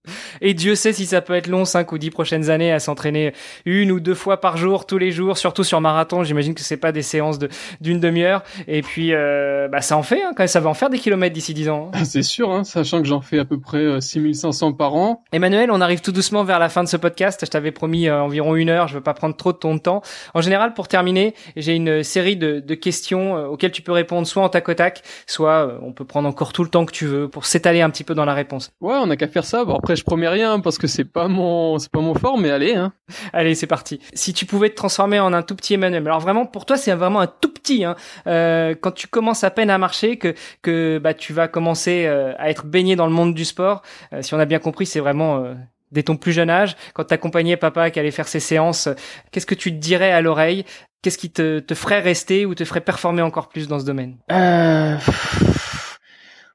[0.41, 3.33] Et Dieu sait si ça peut être long, cinq ou dix prochaines années à s'entraîner
[3.65, 6.25] une ou deux fois par jour, tous les jours, surtout sur marathon.
[6.25, 7.49] J'imagine que c'est pas des séances de
[7.81, 8.43] d'une demi-heure.
[8.67, 10.99] Et puis, euh, bah ça en fait, hein, quand même, ça va en faire des
[10.99, 11.91] kilomètres d'ici dix ans.
[11.95, 12.05] Hein.
[12.05, 15.23] C'est sûr, hein, sachant que j'en fais à peu près 6500 euh, par an.
[15.33, 17.41] Emmanuel, on arrive tout doucement vers la fin de ce podcast.
[17.45, 18.89] Je t'avais promis euh, environ une heure.
[18.89, 20.03] Je veux pas prendre trop de ton temps.
[20.35, 24.43] En général, pour terminer, j'ai une série de, de questions auxquelles tu peux répondre soit
[24.43, 27.29] en tac au tac, soit on peut prendre encore tout le temps que tu veux
[27.29, 28.71] pour s'étaler un petit peu dans la réponse.
[28.81, 29.65] Ouais, on a qu'à faire ça.
[29.65, 32.51] Bon, après, je promets rien parce que c'est pas mon, c'est pas mon fort, mais
[32.51, 32.93] allez, hein.
[33.33, 34.01] Allez, c'est parti.
[34.13, 36.93] Si tu pouvais te transformer en un tout petit Emmanuel, alors vraiment pour toi c'est
[36.93, 37.85] vraiment un tout petit.
[37.85, 37.97] Hein.
[38.27, 42.33] Euh, quand tu commences à peine à marcher, que que bah tu vas commencer euh,
[42.39, 43.83] à être baigné dans le monde du sport.
[44.13, 45.55] Euh, si on a bien compris, c'est vraiment euh,
[45.93, 48.89] dès ton plus jeune âge, quand t'accompagnais papa qui allait faire ses séances,
[49.31, 50.65] qu'est-ce que tu te dirais à l'oreille?
[51.03, 54.17] Qu'est-ce qui te, te ferait rester ou te ferait performer encore plus dans ce domaine?
[54.33, 54.97] Euh...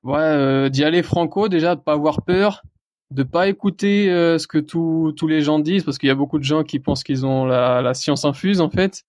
[0.03, 2.63] Ouais, euh, d'y aller franco déjà, de pas avoir peur,
[3.11, 6.15] de pas écouter euh, ce que tous tous les gens disent parce qu'il y a
[6.15, 9.03] beaucoup de gens qui pensent qu'ils ont la, la, science infuse en fait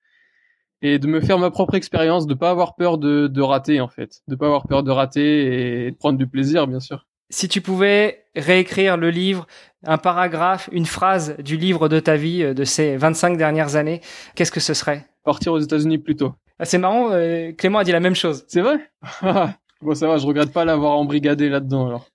[0.83, 3.89] et de me faire ma propre expérience de pas avoir peur de, de rater en
[3.89, 4.21] fait.
[4.29, 7.07] De pas avoir peur de rater et de prendre du plaisir bien sûr.
[7.31, 9.47] Si tu pouvais réécrire le livre
[9.85, 14.01] un paragraphe une phrase du livre de ta vie euh, de ces 25 dernières années
[14.37, 15.07] qu'est-ce que ce serait?
[15.25, 16.35] Partir aux États-Unis plus tôt.
[16.59, 18.45] Ah, c'est marrant euh, Clément a dit la même chose.
[18.47, 18.79] C'est vrai?
[19.83, 22.09] bon ça va je regrette pas l'avoir embrigadé là-dedans alors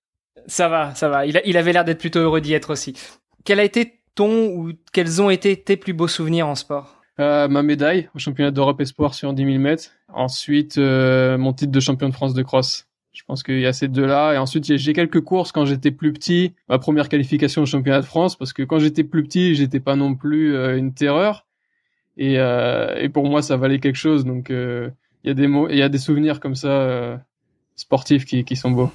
[0.47, 1.25] ça va, ça va.
[1.25, 2.93] Il, il avait l'air d'être plutôt heureux d'y être aussi.
[3.45, 7.01] Quel a été ton ou quels ont été tes plus beaux souvenirs en sport?
[7.19, 9.91] Euh, Ma médaille au championnat d'Europe Espoir sur 10 000 mètres.
[10.13, 12.87] Ensuite, euh, mon titre de champion de France de cross.
[13.11, 14.33] Je pense qu'il y a ces deux-là.
[14.33, 16.53] Et ensuite, j'ai quelques courses quand j'étais plus petit.
[16.69, 19.95] Ma première qualification au championnat de France, parce que quand j'étais plus petit, j'étais pas
[19.95, 21.45] non plus euh, une terreur.
[22.17, 24.25] Et, euh, et, pour moi, ça valait quelque chose.
[24.25, 24.89] Donc, euh,
[25.23, 27.21] il y a des mots, il y a des souvenirs comme ça
[27.79, 28.91] sportifs qui, qui sont beaux.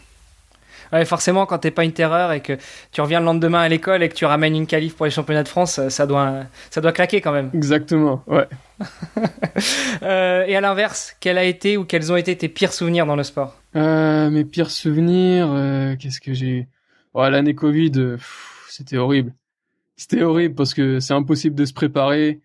[0.92, 2.56] Ouais, forcément, quand t'es pas une terreur et que
[2.92, 5.42] tu reviens le lendemain à l'école et que tu ramènes une qualif pour les championnats
[5.42, 7.50] de France, ça doit, ça doit claquer quand même.
[7.54, 8.46] Exactement, ouais.
[10.02, 13.16] euh, et à l'inverse, quel a été ou quels ont été tes pires souvenirs dans
[13.16, 13.56] le sport?
[13.76, 16.68] Euh, Mes pires souvenirs, euh, qu'est-ce que j'ai
[17.14, 18.16] oh, L'année Covid,
[18.68, 19.32] c'était horrible.
[19.96, 22.40] C'était horrible parce que c'est impossible de se préparer.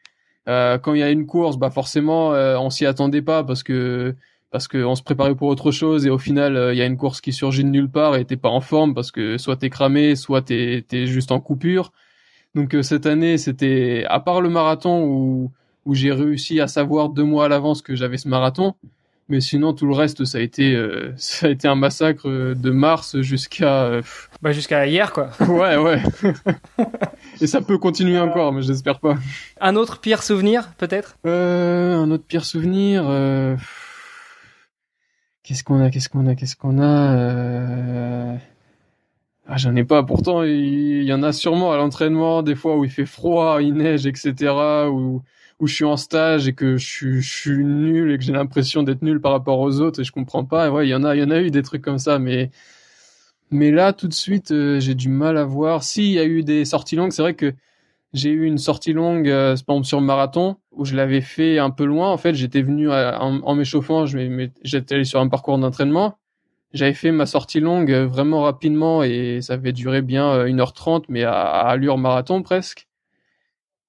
[0.47, 4.15] Quand il y a une course, bah forcément, on s'y attendait pas parce que
[4.51, 6.97] parce qu'on se préparait pour autre chose et au final il euh, y a une
[6.97, 9.69] course qui surgit de nulle part et t'es pas en forme parce que soit t'es
[9.69, 11.91] cramé, soit t'es es juste en coupure.
[12.55, 15.51] Donc euh, cette année c'était à part le marathon où
[15.85, 18.75] où j'ai réussi à savoir deux mois à l'avance que j'avais ce marathon,
[19.27, 22.71] mais sinon tout le reste ça a été euh, ça a été un massacre de
[22.71, 24.01] mars jusqu'à
[24.41, 25.29] bah jusqu'à hier quoi.
[25.47, 26.01] ouais ouais.
[27.39, 29.15] et ça peut continuer encore mais j'espère pas.
[29.61, 31.17] Un autre pire souvenir peut-être?
[31.27, 33.05] Euh, un autre pire souvenir
[35.49, 38.37] Qu'est-ce qu'on a Qu'est-ce qu'on a Qu'est-ce qu'on a euh...
[39.47, 40.03] ah, J'en ai pas.
[40.03, 43.73] Pourtant, il y en a sûrement à l'entraînement, des fois où il fait froid, il
[43.73, 44.53] neige, etc.
[44.91, 45.23] Où,
[45.59, 49.01] où je suis en stage et que je suis, nul et que j'ai l'impression d'être
[49.01, 50.69] nul par rapport aux autres et je comprends pas.
[50.83, 52.51] il y en a, il y a eu des trucs comme ça, mais
[53.49, 55.83] là, tout de suite, euh, j'ai du mal à voir.
[55.83, 57.55] S'il y a eu des sorties longues, c'est vrai que
[58.13, 62.11] j'ai eu une sortie longue, euh, sur marathon, où je l'avais fait un peu loin.
[62.11, 66.17] En fait, j'étais venu en, en m'échauffant, j'étais allé sur un parcours d'entraînement.
[66.73, 71.05] J'avais fait ma sortie longue euh, vraiment rapidement et ça avait duré bien 1h30, euh,
[71.09, 72.87] mais à, allure marathon presque.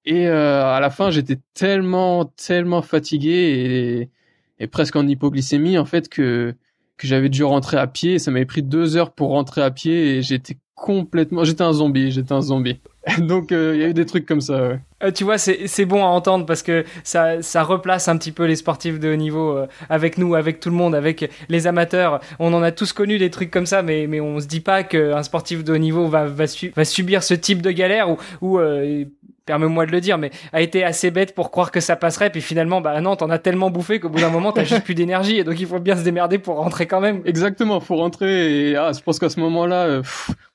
[0.03, 5.85] Et euh, à la fin, j'étais tellement, tellement fatigué et, et, presque en hypoglycémie en
[5.85, 6.55] fait que
[6.97, 8.19] que j'avais dû rentrer à pied.
[8.19, 12.11] Ça m'avait pris deux heures pour rentrer à pied et j'étais complètement, j'étais un zombie,
[12.11, 12.79] j'étais un zombie.
[13.17, 14.67] Donc euh, il y a eu des trucs comme ça.
[14.67, 14.79] Ouais.
[15.03, 18.45] Euh, tu vois, c'est bon à entendre parce que ça, ça replace un petit peu
[18.45, 22.19] les sportifs de haut niveau euh, avec nous, avec tout le monde, avec les amateurs.
[22.37, 24.83] On en a tous connu des trucs comme ça, mais, mais on se dit pas
[24.83, 26.45] qu'un sportif de haut niveau va, va,
[26.75, 28.59] va subir ce type de galère où, où
[29.45, 32.29] permets-moi de le dire, mais a été assez bête pour croire que ça passerait.
[32.29, 34.95] Puis finalement, bah non, t'en as tellement bouffé qu'au bout d'un moment, t'as juste plus
[34.95, 35.39] d'énergie.
[35.39, 37.21] Et donc, il faut bien se démerder pour rentrer quand même.
[37.25, 38.69] Exactement, faut rentrer.
[38.69, 40.03] Et ah, je pense qu'à ce moment-là, euh,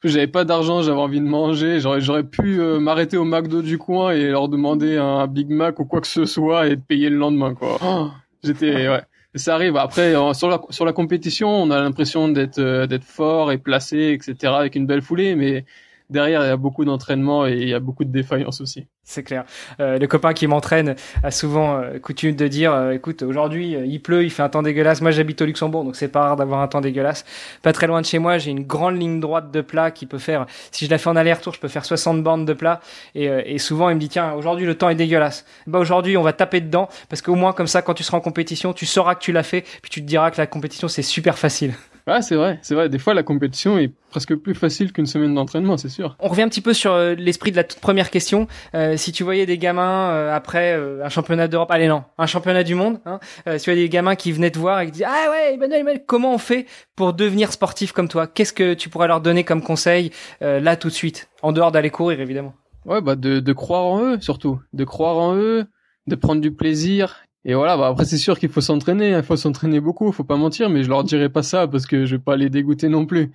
[0.04, 1.80] j'avais pas d'argent, j'avais envie de manger.
[1.80, 5.78] J'aurais, j'aurais pu euh, m'arrêter au McDo du coin et leur demander un Big Mac
[5.80, 7.78] ou quoi que ce soit et de payer le lendemain, quoi.
[7.82, 8.10] Oh,
[8.42, 9.02] j'étais, ouais.
[9.34, 9.76] Ça arrive.
[9.76, 14.12] Après, sur la sur la compétition, on a l'impression d'être euh, d'être fort et placé,
[14.18, 14.52] etc.
[14.54, 15.66] avec une belle foulée, mais
[16.10, 18.86] derrière, il y a beaucoup d'entraînement et il y a beaucoup de défaillances aussi.
[19.04, 19.44] C'est clair.
[19.78, 24.02] Euh, le copain qui m'entraîne a souvent euh, coutume de dire, euh, écoute, aujourd'hui il
[24.02, 25.00] pleut, il fait un temps dégueulasse.
[25.00, 27.24] Moi, j'habite au Luxembourg, donc c'est pas rare d'avoir un temps dégueulasse.
[27.62, 30.18] Pas très loin de chez moi, j'ai une grande ligne droite de plat qui peut
[30.18, 32.80] faire, si je la fais en aller-retour, je peux faire 60 bandes de plat.
[33.14, 35.44] Et, et souvent, il me dit, tiens, aujourd'hui le temps est dégueulasse.
[35.66, 38.20] Bah aujourd'hui, on va taper dedans parce qu'au moins comme ça, quand tu seras en
[38.20, 41.02] compétition, tu sauras que tu l'as fait, puis tu te diras que la compétition c'est
[41.02, 41.74] super facile.
[42.06, 42.88] Ouais, c'est vrai, c'est vrai.
[42.88, 46.16] Des fois, la compétition est presque plus facile qu'une semaine d'entraînement, c'est sûr.
[46.20, 48.46] On revient un petit peu sur euh, l'esprit de la toute première question.
[48.74, 52.62] Euh, si tu voyais des gamins euh, après un championnat d'Europe, allez non, un championnat
[52.62, 53.18] du monde, hein,
[53.58, 55.80] si tu vois des gamins qui venaient te voir et qui disaient ah ouais Emmanuel,
[55.80, 58.28] Emmanuel, comment on fait pour devenir sportif comme toi?
[58.28, 61.90] Qu'est-ce que tu pourrais leur donner comme conseil là tout de suite, en dehors d'aller
[61.90, 62.54] courir évidemment
[62.84, 65.66] Ouais, bah de, de croire en eux surtout, de croire en eux,
[66.06, 69.36] de prendre du plaisir et voilà, bah après c'est sûr qu'il faut s'entraîner, il faut
[69.36, 72.22] s'entraîner beaucoup, faut pas mentir, mais je leur dirai pas ça parce que je vais
[72.22, 73.30] pas les dégoûter non plus.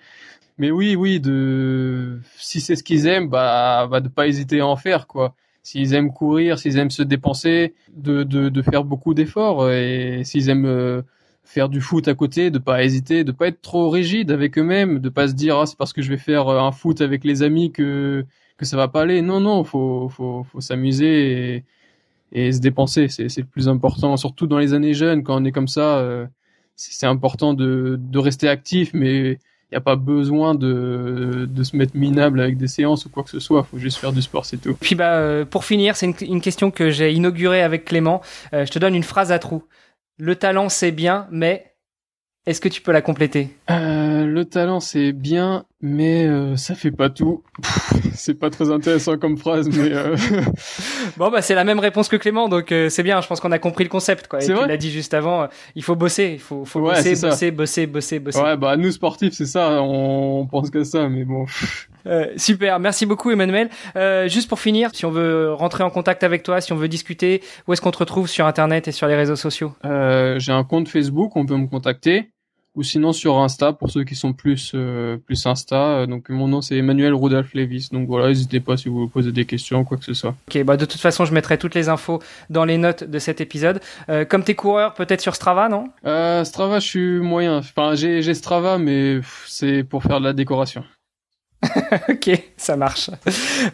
[0.58, 4.68] Mais oui, oui, de si c'est ce qu'ils aiment, bah, bah de pas hésiter à
[4.68, 5.36] en faire quoi.
[5.64, 10.50] S'ils aiment courir, s'ils aiment se dépenser, de de, de faire beaucoup d'efforts et s'ils
[10.50, 11.02] aiment euh,
[11.46, 15.00] faire du foot à côté, de pas hésiter, de pas être trop rigide avec eux-mêmes,
[15.00, 17.24] de pas se dire ah c'est parce que je vais faire euh, un foot avec
[17.24, 18.26] les amis que
[18.58, 19.22] que ça va pas aller.
[19.22, 21.64] Non non, faut faut faut s'amuser et
[22.32, 25.52] et se dépenser, c'est le plus important, surtout dans les années jeunes, quand on est
[25.52, 26.26] comme ça, euh,
[26.76, 31.76] c'est important de, de rester actif, mais il n'y a pas besoin de, de se
[31.76, 34.46] mettre minable avec des séances ou quoi que ce soit, faut juste faire du sport,
[34.46, 34.76] c'est tout.
[34.80, 38.22] Puis bah, euh, pour finir, c'est une, une, question que j'ai inaugurée avec Clément,
[38.54, 39.64] euh, je te donne une phrase à trous.
[40.18, 41.71] Le talent c'est bien, mais
[42.48, 43.50] est-ce que tu peux la compléter?
[43.70, 47.44] Euh, Le talent c'est bien, mais euh, ça fait pas tout.
[48.14, 50.16] c'est pas très intéressant comme phrase, mais euh...
[51.18, 53.22] bon bah c'est la même réponse que Clément, donc euh, c'est bien.
[53.22, 54.44] Je pense qu'on a compris le concept, quoi.
[54.44, 55.44] Et tu l'as dit juste avant.
[55.44, 58.92] Euh, il faut bosser, il faut, faut bosser, bosser, bosser, bosser, bosser, Ouais bah nous
[58.92, 61.46] sportifs c'est ça, on pense que ça, mais bon.
[62.06, 63.70] Euh, super, merci beaucoup Emmanuel.
[63.96, 66.88] Euh, juste pour finir, si on veut rentrer en contact avec toi, si on veut
[66.88, 69.74] discuter, où est-ce qu'on te retrouve sur Internet et sur les réseaux sociaux?
[69.86, 72.32] Euh, J'ai un compte Facebook, on peut me contacter
[72.76, 76.06] ou sinon sur Insta pour ceux qui sont plus euh, plus Insta.
[76.06, 77.90] Donc mon nom c'est Emmanuel Rudolph Levis.
[77.92, 80.36] Donc voilà, n'hésitez pas si vous vous posez des questions quoi que ce soit.
[80.48, 83.42] Ok, bah de toute façon je mettrai toutes les infos dans les notes de cet
[83.42, 83.82] épisode.
[84.10, 85.86] Euh, comme t'es coureur, peut-être sur Strava, non?
[86.06, 87.58] Euh, Strava, je suis moyen.
[87.58, 90.84] Enfin j'ai Strava, mais c'est pour faire de la décoration.
[92.10, 93.10] ok, ça marche.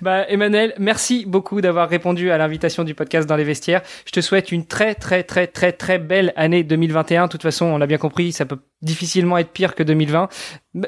[0.01, 3.81] Bah, Emmanuel, merci beaucoup d'avoir répondu à l'invitation du podcast dans les vestiaires.
[4.05, 7.25] Je te souhaite une très très très très très belle année 2021.
[7.25, 10.29] De toute façon, on a bien compris, ça peut difficilement être pire que 2020.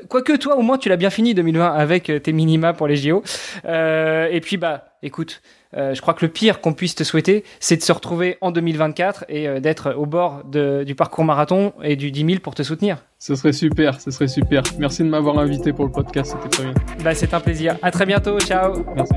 [0.10, 2.98] Quoique toi, au moins, tu l'as bien fini 2020 avec euh, tes minima pour les
[2.98, 3.24] JO.
[3.66, 5.42] Euh, et puis, bah, écoute,
[5.76, 8.52] euh, je crois que le pire qu'on puisse te souhaiter, c'est de se retrouver en
[8.52, 12.56] 2024 et euh, d'être au bord de, du parcours marathon et du 10 000 pour
[12.56, 13.04] te soutenir.
[13.20, 14.64] Ce serait super, ce serait super.
[14.78, 16.74] Merci de m'avoir invité pour le podcast, c'était très bien.
[17.04, 17.78] Bah, c'est un plaisir.
[17.82, 18.84] À très bientôt, ciao.
[18.96, 19.14] Merci.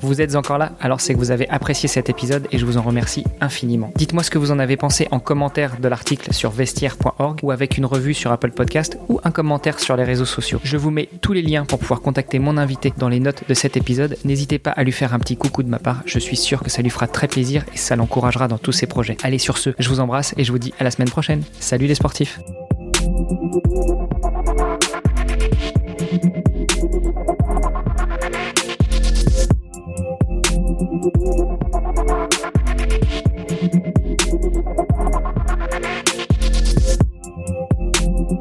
[0.00, 2.76] Vous êtes encore là, alors c'est que vous avez apprécié cet épisode et je vous
[2.76, 3.92] en remercie infiniment.
[3.96, 7.76] Dites-moi ce que vous en avez pensé en commentaire de l'article sur vestiaire.org ou avec
[7.78, 10.60] une revue sur Apple Podcast ou un commentaire sur les réseaux sociaux.
[10.62, 13.54] Je vous mets tous les liens pour pouvoir contacter mon invité dans les notes de
[13.54, 14.16] cet épisode.
[14.24, 16.70] N'hésitez pas à lui faire un petit coucou de ma part, je suis sûr que
[16.70, 19.16] ça lui fera très plaisir et ça l'encouragera dans tous ses projets.
[19.24, 21.42] Allez sur ce, je vous embrasse et je vous dis à la semaine prochaine.
[21.58, 22.38] Salut les sportifs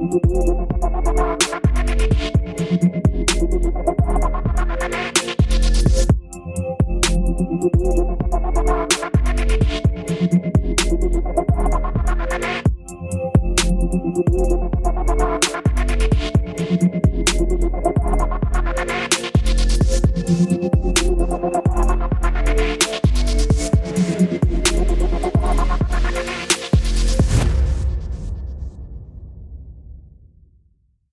[0.07, 0.56] Música